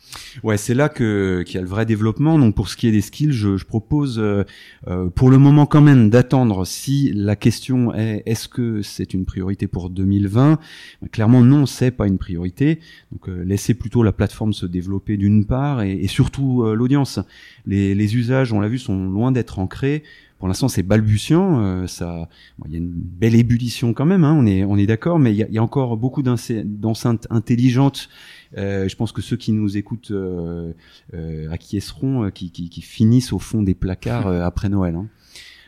Ouais, 0.43 0.57
c'est 0.57 0.75
là 0.75 0.89
que 0.89 1.43
qu'il 1.47 1.57
y 1.57 1.59
a 1.59 1.63
le 1.63 1.69
vrai 1.69 1.85
développement. 1.85 2.39
Donc 2.39 2.55
pour 2.55 2.69
ce 2.69 2.77
qui 2.77 2.89
est 2.89 2.93
des 2.93 3.03
skills, 3.03 3.33
je, 3.33 3.59
je 3.59 3.67
propose 3.67 4.19
euh, 4.19 4.45
euh, 4.89 5.11
pour 5.11 5.31
le 5.31 5.37
moment 5.37 5.67
quand 5.67 5.83
même 5.83 6.09
d'attendre 6.09 6.65
si 6.65 7.13
la 7.13 7.37
question 7.37 7.95
est 7.95 8.23
est-ce 8.25 8.49
que 8.49 8.81
c'est 8.81 9.13
une 9.13 9.27
priorité 9.27 9.67
pour 9.67 9.91
2020 9.91 10.59
Clairement 11.13 11.43
non, 11.43 11.67
c'est 11.67 11.91
pas 11.91 12.07
une 12.07 12.17
priorité. 12.17 12.81
Donc 13.13 13.29
euh, 13.29 13.43
laissez 13.45 13.75
plutôt 13.75 14.03
la 14.03 14.13
plateforme 14.13 14.55
se 14.55 14.65
développer 14.65 14.94
d'une 15.07 15.45
part 15.45 15.83
et, 15.83 16.07
surtout 16.07 16.63
euh, 16.63 16.75
l'audience. 16.75 17.21
Les, 17.67 18.17
usages, 18.17 18.53
on 18.53 18.61
l'a 18.61 18.69
vu, 18.69 18.79
sont 18.79 19.07
loin 19.07 19.33
d'être 19.33 19.59
ancrés. 19.59 20.03
Pour 20.39 20.49
l'instant, 20.49 20.69
c'est 20.69 20.83
balbutiant. 20.83 21.61
Euh, 21.61 21.87
ça, 21.87 22.29
il 22.67 22.73
y 22.73 22.75
a 22.75 22.79
une 22.79 22.93
belle 22.93 23.35
ébullition 23.35 23.95
quand 23.95 24.05
même. 24.05 24.25
Hein, 24.25 24.37
on 24.39 24.47
est, 24.47 24.65
on 24.65 24.77
est 24.77 24.87
d'accord, 24.87 25.19
mais 25.19 25.33
il 25.33 25.47
y 25.51 25.59
a, 25.59 25.63
encore 25.63 25.97
beaucoup 25.97 26.23
d'enceintes 26.23 27.27
intelligentes. 27.31 28.09
Euh, 28.57 28.89
je 28.89 28.97
pense 28.97 29.13
que 29.13 29.23
ceux 29.23 29.37
qui 29.37 29.53
nous 29.53 29.77
écoutent 29.77 30.13
acquiesceront, 31.51 32.31
qui, 32.31 32.51
qui, 32.51 32.81
finissent 32.83 33.33
au 33.33 33.39
fond 33.39 33.63
des 33.63 33.75
placards 33.75 34.27
après 34.27 34.69
Noël. 34.69 34.97
Hein. 34.97 35.09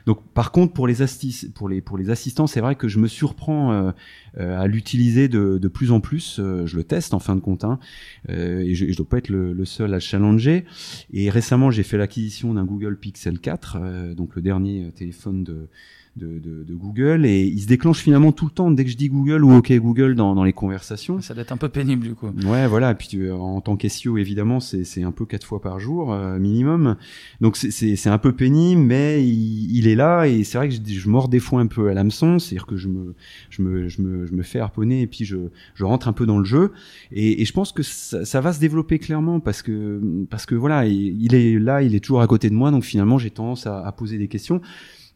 Donc, 0.06 0.22
par 0.32 0.52
contre, 0.52 0.72
pour 0.72 0.86
les, 0.86 1.02
assistants, 1.02 2.46
c'est 2.46 2.60
vrai 2.60 2.76
que 2.76 2.86
je 2.86 3.00
me 3.00 3.08
surprends 3.08 3.72
euh, 3.72 3.90
euh, 4.38 4.58
à 4.58 4.68
l'utiliser 4.68 5.26
de, 5.28 5.58
de, 5.58 5.68
plus 5.68 5.90
en 5.90 6.00
plus. 6.00 6.38
Euh, 6.38 6.64
je 6.64 6.76
le 6.76 6.84
teste 6.84 7.12
en 7.12 7.18
fin 7.18 7.34
de 7.34 7.40
compte, 7.40 7.64
hein, 7.64 7.80
et 8.28 8.74
je 8.74 8.84
ne 8.84 8.94
dois 8.94 9.08
pas 9.08 9.18
être 9.18 9.28
le, 9.28 9.52
le, 9.52 9.64
seul 9.64 9.92
à 9.92 10.00
challenger. 10.00 10.64
Et 11.12 11.28
récemment, 11.28 11.72
j'ai 11.72 11.82
fait 11.82 11.98
l'acquisition 11.98 12.54
d'un 12.54 12.64
Google 12.64 12.96
Pixel 12.96 13.40
4, 13.40 14.14
donc 14.14 14.36
le 14.36 14.42
dernier 14.42 14.92
téléphone 14.94 15.42
de 15.42 15.68
de, 16.16 16.38
de, 16.38 16.64
de, 16.64 16.74
Google 16.74 17.26
et 17.26 17.42
il 17.42 17.60
se 17.60 17.66
déclenche 17.66 17.98
finalement 17.98 18.32
tout 18.32 18.46
le 18.46 18.50
temps 18.50 18.70
dès 18.70 18.84
que 18.84 18.90
je 18.90 18.96
dis 18.96 19.08
Google 19.08 19.44
ou 19.44 19.52
OK 19.54 19.70
Google 19.72 20.14
dans, 20.14 20.34
dans 20.34 20.44
les 20.44 20.52
conversations. 20.54 21.20
Ça 21.20 21.34
doit 21.34 21.42
être 21.42 21.52
un 21.52 21.58
peu 21.58 21.68
pénible 21.68 22.06
du 22.06 22.14
coup. 22.14 22.28
Ouais, 22.46 22.66
voilà. 22.66 22.92
Et 22.92 22.94
puis 22.94 23.30
en 23.30 23.60
tant 23.60 23.76
qu'SEO, 23.76 24.16
évidemment, 24.16 24.60
c'est 24.60 25.02
un 25.02 25.12
peu 25.12 25.26
quatre 25.26 25.46
fois 25.46 25.60
par 25.60 25.78
jour 25.78 26.12
euh, 26.12 26.38
minimum. 26.38 26.96
Donc 27.40 27.56
c'est 27.56 28.08
un 28.08 28.18
peu 28.18 28.32
pénible, 28.32 28.80
mais 28.80 29.26
il, 29.26 29.76
il 29.76 29.88
est 29.88 29.94
là 29.94 30.24
et 30.24 30.42
c'est 30.44 30.56
vrai 30.56 30.68
que 30.68 30.74
je, 30.74 30.80
je 30.82 31.08
mords 31.08 31.28
des 31.28 31.40
fois 31.40 31.60
un 31.60 31.66
peu 31.66 31.88
à 31.90 31.94
l'hameçon, 31.94 32.38
c'est-à-dire 32.38 32.66
que 32.66 32.76
je 32.76 32.88
me, 32.88 33.14
je 33.50 33.62
me, 33.62 33.88
je 33.88 34.00
me, 34.00 34.26
je 34.26 34.32
me 34.32 34.42
fais 34.42 34.58
harponner 34.58 35.02
et 35.02 35.06
puis 35.06 35.24
je, 35.24 35.36
je 35.74 35.84
rentre 35.84 36.08
un 36.08 36.12
peu 36.12 36.24
dans 36.24 36.38
le 36.38 36.44
jeu. 36.44 36.72
Et, 37.12 37.42
et 37.42 37.44
je 37.44 37.52
pense 37.52 37.72
que 37.72 37.82
ça, 37.82 38.24
ça, 38.24 38.40
va 38.40 38.52
se 38.52 38.60
développer 38.60 38.98
clairement 38.98 39.40
parce 39.40 39.60
que 39.62 40.00
parce 40.30 40.46
que 40.46 40.54
voilà, 40.54 40.86
il, 40.86 41.22
il 41.22 41.34
est 41.34 41.58
là, 41.58 41.82
il 41.82 41.94
est 41.94 42.00
toujours 42.00 42.22
à 42.22 42.26
côté 42.26 42.48
de 42.48 42.54
moi, 42.54 42.70
donc 42.70 42.84
finalement 42.84 43.18
j'ai 43.18 43.30
tendance 43.30 43.66
à, 43.66 43.86
à 43.86 43.92
poser 43.92 44.18
des 44.18 44.28
questions 44.28 44.60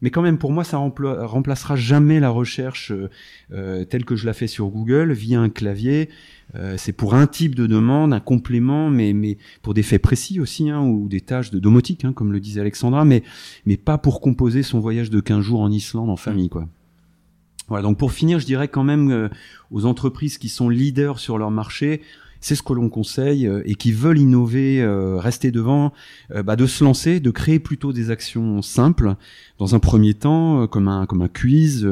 mais 0.01 0.09
quand 0.09 0.21
même 0.21 0.37
pour 0.37 0.51
moi 0.51 0.63
ça 0.63 0.77
remplacera 0.77 1.75
jamais 1.75 2.19
la 2.19 2.29
recherche 2.29 2.91
euh, 2.91 3.09
euh, 3.53 3.85
telle 3.85 4.05
que 4.05 4.15
je 4.15 4.25
la 4.25 4.33
fais 4.33 4.47
sur 4.47 4.67
Google 4.67 5.11
via 5.11 5.39
un 5.39 5.49
clavier. 5.49 6.09
Euh, 6.55 6.75
c'est 6.77 6.91
pour 6.91 7.13
un 7.13 7.27
type 7.27 7.55
de 7.55 7.65
demande, 7.65 8.13
un 8.13 8.19
complément, 8.19 8.89
mais, 8.89 9.13
mais 9.13 9.37
pour 9.61 9.73
des 9.73 9.83
faits 9.83 10.01
précis 10.01 10.39
aussi, 10.39 10.69
hein, 10.69 10.81
ou 10.81 11.07
des 11.07 11.21
tâches 11.21 11.49
de 11.49 11.59
domotique, 11.59 12.03
hein, 12.03 12.11
comme 12.11 12.33
le 12.33 12.41
disait 12.41 12.59
Alexandra, 12.59 13.05
mais, 13.05 13.23
mais 13.65 13.77
pas 13.77 13.97
pour 13.97 14.19
composer 14.19 14.61
son 14.63 14.79
voyage 14.79 15.09
de 15.09 15.21
15 15.21 15.41
jours 15.41 15.61
en 15.61 15.71
Islande 15.71 16.09
en 16.09 16.17
famille. 16.17 16.49
quoi. 16.49 16.67
Voilà, 17.69 17.83
donc 17.83 17.97
pour 17.97 18.11
finir, 18.11 18.39
je 18.39 18.45
dirais 18.45 18.67
quand 18.67 18.83
même 18.83 19.29
aux 19.69 19.85
entreprises 19.85 20.37
qui 20.37 20.49
sont 20.49 20.67
leaders 20.67 21.19
sur 21.19 21.37
leur 21.37 21.51
marché, 21.51 22.01
c'est 22.41 22.55
ce 22.55 22.63
que 22.63 22.73
l'on 22.73 22.89
conseille 22.89 23.47
euh, 23.47 23.61
et 23.65 23.75
qui 23.75 23.91
veulent 23.91 24.17
innover, 24.17 24.81
euh, 24.81 25.17
rester 25.17 25.51
devant, 25.51 25.93
euh, 26.31 26.43
bah, 26.43 26.55
de 26.55 26.65
se 26.65 26.83
lancer, 26.83 27.19
de 27.19 27.31
créer 27.31 27.59
plutôt 27.59 27.93
des 27.93 28.09
actions 28.09 28.61
simples 28.61 29.15
dans 29.61 29.75
un 29.75 29.79
premier 29.79 30.15
temps, 30.15 30.65
comme 30.65 30.87
un 30.87 31.05
comme 31.05 31.21
un 31.21 31.27
quiz, 31.27 31.87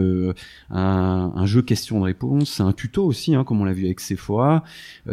un, 0.72 1.32
un, 1.36 1.46
jeu 1.46 1.62
question-réponse, 1.62 2.62
un 2.62 2.74
tuto 2.74 3.06
aussi, 3.06 3.36
hein, 3.36 3.44
comme 3.44 3.62
on 3.62 3.66
l'a 3.66 3.74
vu 3.74 3.86
avec 3.86 4.00
Sephora. 4.00 4.64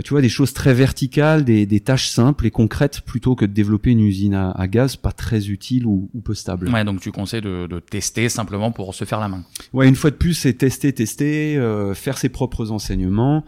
tu 0.03 0.15
vois 0.15 0.23
des 0.23 0.31
choses 0.31 0.55
très 0.55 0.73
verticales, 0.73 1.45
des, 1.45 1.67
des, 1.67 1.81
tâches 1.81 2.09
simples 2.09 2.47
et 2.47 2.51
concrètes 2.51 3.03
plutôt 3.03 3.35
que 3.35 3.45
de 3.45 3.53
développer 3.53 3.91
une 3.91 4.01
usine 4.01 4.35
à, 4.35 4.67
gaz 4.69 4.97
pas 4.97 5.13
très 5.13 5.51
utile 5.51 5.85
ou, 5.85 6.09
ou, 6.15 6.21
peu 6.21 6.33
stable. 6.33 6.71
Ouais, 6.71 6.83
donc 6.83 7.01
tu 7.01 7.13
conseilles 7.13 7.43
de, 7.43 7.67
de, 7.67 7.79
tester 7.79 8.31
simplement 8.31 8.73
pour 8.73 8.95
se 8.95 9.05
faire 9.05 9.21
la 9.21 9.29
main. 9.29 9.45
Ouais, 9.75 9.87
une 9.87 9.95
fois 9.95 10.11
de 10.11 10.17
plus, 10.17 10.33
c'est 10.33 10.55
tester, 10.55 10.95
tester, 10.95 11.61
faire 11.95 12.17
ses 12.17 12.31
propres 12.31 12.71
enseignements, 12.71 13.45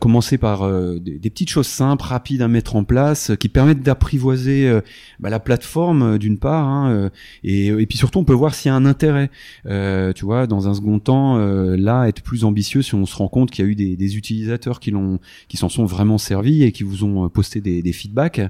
commencer 0.00 0.38
par 0.38 0.70
des 1.00 1.18
des 1.24 1.30
petites 1.30 1.48
choses 1.48 1.66
simples, 1.66 2.04
rapides 2.04 2.42
à 2.42 2.48
mettre 2.48 2.76
en 2.76 2.84
place, 2.84 3.32
qui 3.40 3.48
permettent 3.48 3.82
d'apprivoiser 3.82 4.68
euh, 4.68 4.82
bah, 5.20 5.30
la 5.30 5.40
plateforme 5.40 6.02
euh, 6.02 6.18
d'une 6.18 6.38
part, 6.38 6.68
hein, 6.68 6.90
euh, 6.90 7.10
et, 7.42 7.68
et, 7.68 7.86
puis 7.86 7.96
surtout 7.96 8.18
on 8.18 8.24
peut 8.24 8.34
voir 8.34 8.43
s'il 8.52 8.68
y 8.68 8.72
a 8.72 8.74
un 8.74 8.84
intérêt. 8.84 9.30
tu 9.64 10.24
vois, 10.24 10.46
dans 10.46 10.68
un 10.68 10.74
second 10.74 10.98
temps, 10.98 11.38
là, 11.38 12.06
être 12.06 12.22
plus 12.22 12.44
ambitieux 12.44 12.82
si 12.82 12.94
on 12.94 13.06
se 13.06 13.16
rend 13.16 13.28
compte 13.28 13.50
qu'il 13.50 13.64
y 13.64 13.68
a 13.68 13.70
eu 13.70 13.74
des, 13.74 13.96
des 13.96 14.16
utilisateurs 14.16 14.80
qui 14.80 14.90
l'ont, 14.90 15.20
qui 15.48 15.56
s'en 15.56 15.68
sont 15.68 15.84
vraiment 15.86 16.18
servis 16.18 16.64
et 16.64 16.72
qui 16.72 16.82
vous 16.82 17.04
ont 17.04 17.28
posté 17.28 17.60
des, 17.60 17.80
des 17.80 17.92
feedbacks. 17.92 18.40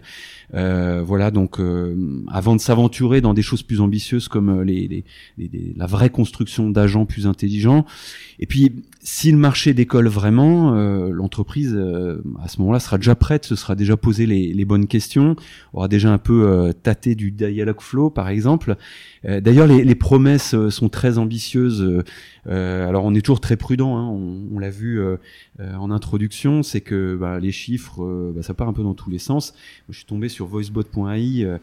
voilà, 0.53 1.31
donc 1.31 1.61
avant 2.29 2.57
de 2.57 2.61
s'aventurer 2.61 3.21
dans 3.21 3.35
des 3.35 3.43
choses 3.43 3.63
plus 3.63 3.81
ambitieuses 3.81 4.29
comme 4.29 4.63
les, 4.63 5.05
les, 5.39 5.75
la 5.77 5.87
vraie 5.87 6.11
construction 6.11 6.71
d'agents 6.71 7.05
plus 7.05 7.27
intelligents, 7.27 7.85
et 8.41 8.47
puis 8.47 8.73
si 9.01 9.31
le 9.31 9.39
marché 9.39 9.75
décolle 9.75 10.09
vraiment, 10.09 10.73
l'entreprise 11.11 11.79
à 12.43 12.49
ce 12.49 12.61
moment-là 12.61 12.81
sera 12.81 12.99
déjà 12.99 13.15
prête, 13.15 13.45
se 13.45 13.57
sera 13.57 13.75
déjà 13.75 13.97
posé 13.97 14.27
les, 14.27 14.53
les 14.53 14.65
bonnes 14.65 14.87
questions, 14.87 15.37
aura 15.73 15.89
déjà 15.89 16.11
un 16.11 16.19
peu 16.19 16.47
euh, 16.47 16.73
tâté 16.73 17.15
du 17.15 17.31
dialogue 17.31 17.81
flow 17.81 18.11
par 18.11 18.29
exemple. 18.29 18.77
Euh, 19.27 19.41
d'ailleurs, 19.41 19.67
les, 19.67 19.84
les, 19.85 19.95
promesses 19.95 20.55
euh, 20.55 20.71
sont 20.71 20.89
très 20.89 21.19
ambitieuses. 21.19 22.03
alors 22.47 23.05
on 23.05 23.15
est 23.15 23.23
toujours 23.23 23.41
très 23.41 23.57
prudent, 23.57 23.97
hein, 23.97 24.09
on, 24.09 24.55
on 24.55 24.59
l'a 24.59 24.71
vu 24.71 25.03
en 25.59 25.91
introduction, 25.91 26.63
c'est 26.63 26.81
que 26.81 27.17
bah, 27.17 27.41
les 27.41 27.53
chiffres, 27.53 28.33
bah, 28.35 28.43
ça 28.43 28.55
part 28.55 28.69
un 28.69 28.73
peu 28.73 28.83
dans 28.83 28.95
tous 28.95 29.11
les 29.11 29.19
sens. 29.19 29.55
je 29.89 29.97
suis 29.97 30.05
tombé 30.05 30.29
sur 30.29 30.47
voicebot.ai, 30.47 31.59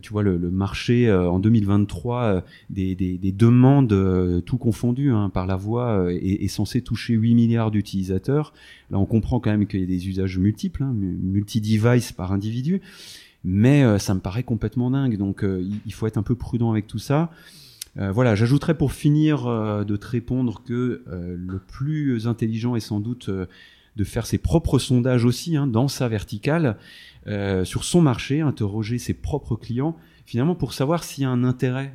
tu 0.00 0.12
vois 0.12 0.22
le, 0.22 0.36
le 0.36 0.50
marché 0.50 1.12
en 1.12 1.38
2023 1.40 2.44
des, 2.70 2.94
des, 2.94 3.18
des, 3.18 3.32
demandes 3.32 4.42
tout 4.44 4.58
confondu 4.58 5.10
hein, 5.10 5.30
par 5.30 5.46
la 5.46 5.56
voix 5.56 6.12
est, 6.12 6.44
est 6.44 6.48
censé 6.48 6.80
toucher 6.80 7.14
8 7.14 7.34
milliards 7.34 7.70
d'utilisateurs. 7.70 8.52
Là, 8.92 8.98
on 8.98 9.06
comprend 9.06 9.40
quand 9.40 9.50
même 9.50 9.66
qu'il 9.66 9.80
y 9.80 9.84
a 9.84 9.86
des 9.86 10.08
usages 10.08 10.38
multiples, 10.38 10.82
hein, 10.82 10.94
multi-device 10.94 12.12
par 12.12 12.32
individu, 12.32 12.82
mais 13.44 13.82
euh, 13.82 13.98
ça 13.98 14.14
me 14.14 14.20
paraît 14.20 14.42
complètement 14.42 14.90
dingue. 14.90 15.16
Donc, 15.16 15.44
euh, 15.44 15.66
il 15.86 15.92
faut 15.92 16.06
être 16.06 16.18
un 16.18 16.22
peu 16.22 16.34
prudent 16.34 16.70
avec 16.70 16.86
tout 16.86 16.98
ça. 16.98 17.30
Euh, 17.98 18.10
voilà, 18.10 18.34
j'ajouterais 18.34 18.76
pour 18.76 18.92
finir 18.92 19.44
de 19.44 19.96
te 19.96 20.06
répondre 20.06 20.62
que 20.64 21.04
le 21.06 21.58
plus 21.58 22.26
intelligent 22.26 22.74
est 22.74 22.80
sans 22.80 23.00
doute 23.00 23.28
de 23.28 24.04
faire 24.04 24.24
ses 24.24 24.38
propres 24.38 24.78
sondages 24.78 25.26
aussi 25.26 25.56
hein, 25.56 25.66
dans 25.66 25.88
sa 25.88 26.08
verticale 26.08 26.78
sur 27.64 27.84
son 27.84 28.00
marché, 28.00 28.40
interroger 28.40 28.98
ses 28.98 29.12
propres 29.12 29.56
clients, 29.56 29.94
finalement 30.24 30.54
pour 30.54 30.72
savoir 30.72 31.04
s'il 31.04 31.24
y 31.24 31.26
a 31.26 31.30
un 31.30 31.44
intérêt 31.44 31.92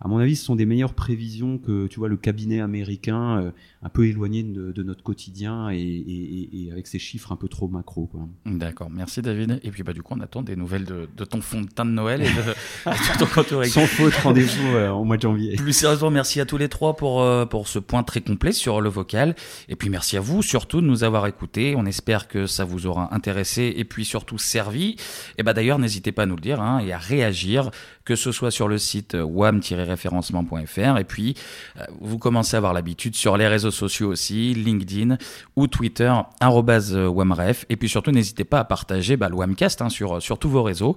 à 0.00 0.08
mon 0.08 0.18
avis, 0.18 0.36
ce 0.36 0.44
sont 0.44 0.56
des 0.56 0.66
meilleures 0.66 0.92
prévisions 0.92 1.58
que 1.58 1.86
tu 1.86 1.98
vois 1.98 2.08
le 2.08 2.16
cabinet 2.16 2.60
américain 2.60 3.40
euh, 3.40 3.50
un 3.86 3.88
peu 3.88 4.06
éloigné 4.08 4.42
de, 4.42 4.82
notre 4.82 5.04
quotidien 5.04 5.68
et, 5.70 6.68
avec 6.72 6.88
ses 6.88 6.98
chiffres 6.98 7.30
un 7.30 7.36
peu 7.36 7.46
trop 7.46 7.68
macro. 7.68 8.10
D'accord, 8.44 8.90
merci 8.90 9.22
David. 9.22 9.60
Et 9.62 9.70
puis 9.70 9.84
bah 9.84 9.92
du 9.92 10.02
coup, 10.02 10.14
on 10.16 10.20
attend 10.20 10.42
des 10.42 10.56
nouvelles 10.56 10.84
de, 10.84 11.24
ton 11.24 11.40
fond 11.40 11.60
de 11.60 11.68
teint 11.68 11.84
de 11.84 11.92
Noël 11.92 12.20
et 12.20 12.24
de, 12.24 12.88
ton 13.18 13.64
Sans 13.64 13.86
faute, 13.86 14.14
rendez-vous 14.16 14.74
euh, 14.74 14.90
au 14.90 15.04
mois 15.04 15.16
de 15.16 15.22
janvier. 15.22 15.54
Plus 15.54 15.72
sérieusement, 15.72 16.10
merci 16.10 16.40
à 16.40 16.46
tous 16.46 16.56
les 16.56 16.68
trois 16.68 16.96
pour 16.96 17.22
euh, 17.22 17.46
pour 17.46 17.68
ce 17.68 17.78
point 17.78 18.02
très 18.02 18.20
complet 18.20 18.50
sur 18.50 18.80
le 18.80 18.88
vocal. 18.88 19.36
Et 19.68 19.76
puis 19.76 19.88
merci 19.88 20.16
à 20.16 20.20
vous 20.20 20.42
surtout 20.42 20.80
de 20.80 20.86
nous 20.86 21.04
avoir 21.04 21.28
écoutés. 21.28 21.76
On 21.76 21.86
espère 21.86 22.26
que 22.26 22.48
ça 22.48 22.64
vous 22.64 22.88
aura 22.88 23.14
intéressé 23.14 23.72
et 23.76 23.84
puis 23.84 24.04
surtout 24.04 24.38
servi. 24.38 24.96
Et 25.38 25.44
bah 25.44 25.52
d'ailleurs, 25.52 25.78
n'hésitez 25.78 26.10
pas 26.10 26.24
à 26.24 26.26
nous 26.26 26.34
le 26.34 26.40
dire 26.40 26.60
hein, 26.60 26.80
et 26.80 26.92
à 26.92 26.98
réagir, 26.98 27.70
que 28.04 28.16
ce 28.16 28.32
soit 28.32 28.50
sur 28.50 28.66
le 28.66 28.78
site 28.78 29.14
wam 29.14 29.60
wam-référencement.fr. 29.60 30.98
Et 30.98 31.04
puis, 31.04 31.36
euh, 31.78 31.84
vous 32.00 32.18
commencez 32.18 32.56
à 32.56 32.58
avoir 32.58 32.72
l'habitude 32.72 33.14
sur 33.14 33.36
les 33.36 33.46
réseaux 33.46 33.70
sociaux 33.76 34.08
aussi, 34.08 34.54
LinkedIn 34.54 35.16
ou 35.54 35.66
Twitter, 35.66 36.12
wamref. 36.40 37.66
Et 37.68 37.76
puis 37.76 37.88
surtout, 37.88 38.10
n'hésitez 38.10 38.44
pas 38.44 38.60
à 38.60 38.64
partager 38.64 39.16
bah, 39.16 39.28
le 39.28 39.36
Wamcast 39.36 39.82
hein, 39.82 39.88
sur, 39.88 40.20
sur 40.20 40.38
tous 40.38 40.48
vos 40.48 40.62
réseaux. 40.62 40.96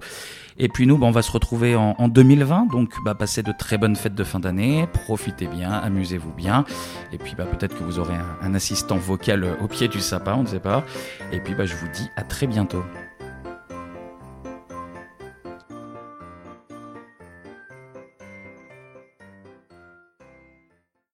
Et 0.58 0.68
puis 0.68 0.86
nous, 0.86 0.98
bah, 0.98 1.08
on 1.08 1.12
va 1.12 1.22
se 1.22 1.32
retrouver 1.32 1.76
en, 1.76 2.08
2020, 2.08 2.68
donc 2.72 2.94
bah, 3.06 3.16
passez 3.16 3.44
de 3.44 3.54
très 3.58 3.78
bonnes 3.78 3.96
fêtes 3.96 4.16
de 4.16 4.24
fin 4.24 4.40
d'année, 4.40 4.88
profitez 5.06 5.48
bien, 5.48 5.72
amusez-vous 5.72 6.34
bien, 6.34 6.66
et 7.14 7.18
puis 7.18 7.36
peut-être 7.36 7.78
que 7.78 7.84
vous 7.84 8.00
aurez 8.00 8.16
un, 8.42 8.54
assistant 8.54 8.98
vocal 8.98 9.58
au 9.62 9.68
pied 9.68 9.88
du 9.88 10.02
sapin, 10.02 10.36
on 10.36 10.44
ne 10.44 10.48
sait 10.48 10.60
pas. 10.60 10.84
Et 11.32 11.40
puis 11.40 11.56
je 11.58 11.76
vous 11.76 11.88
dis 11.94 12.10
à 12.18 12.24
très 12.24 12.48
bientôt. 12.48 12.84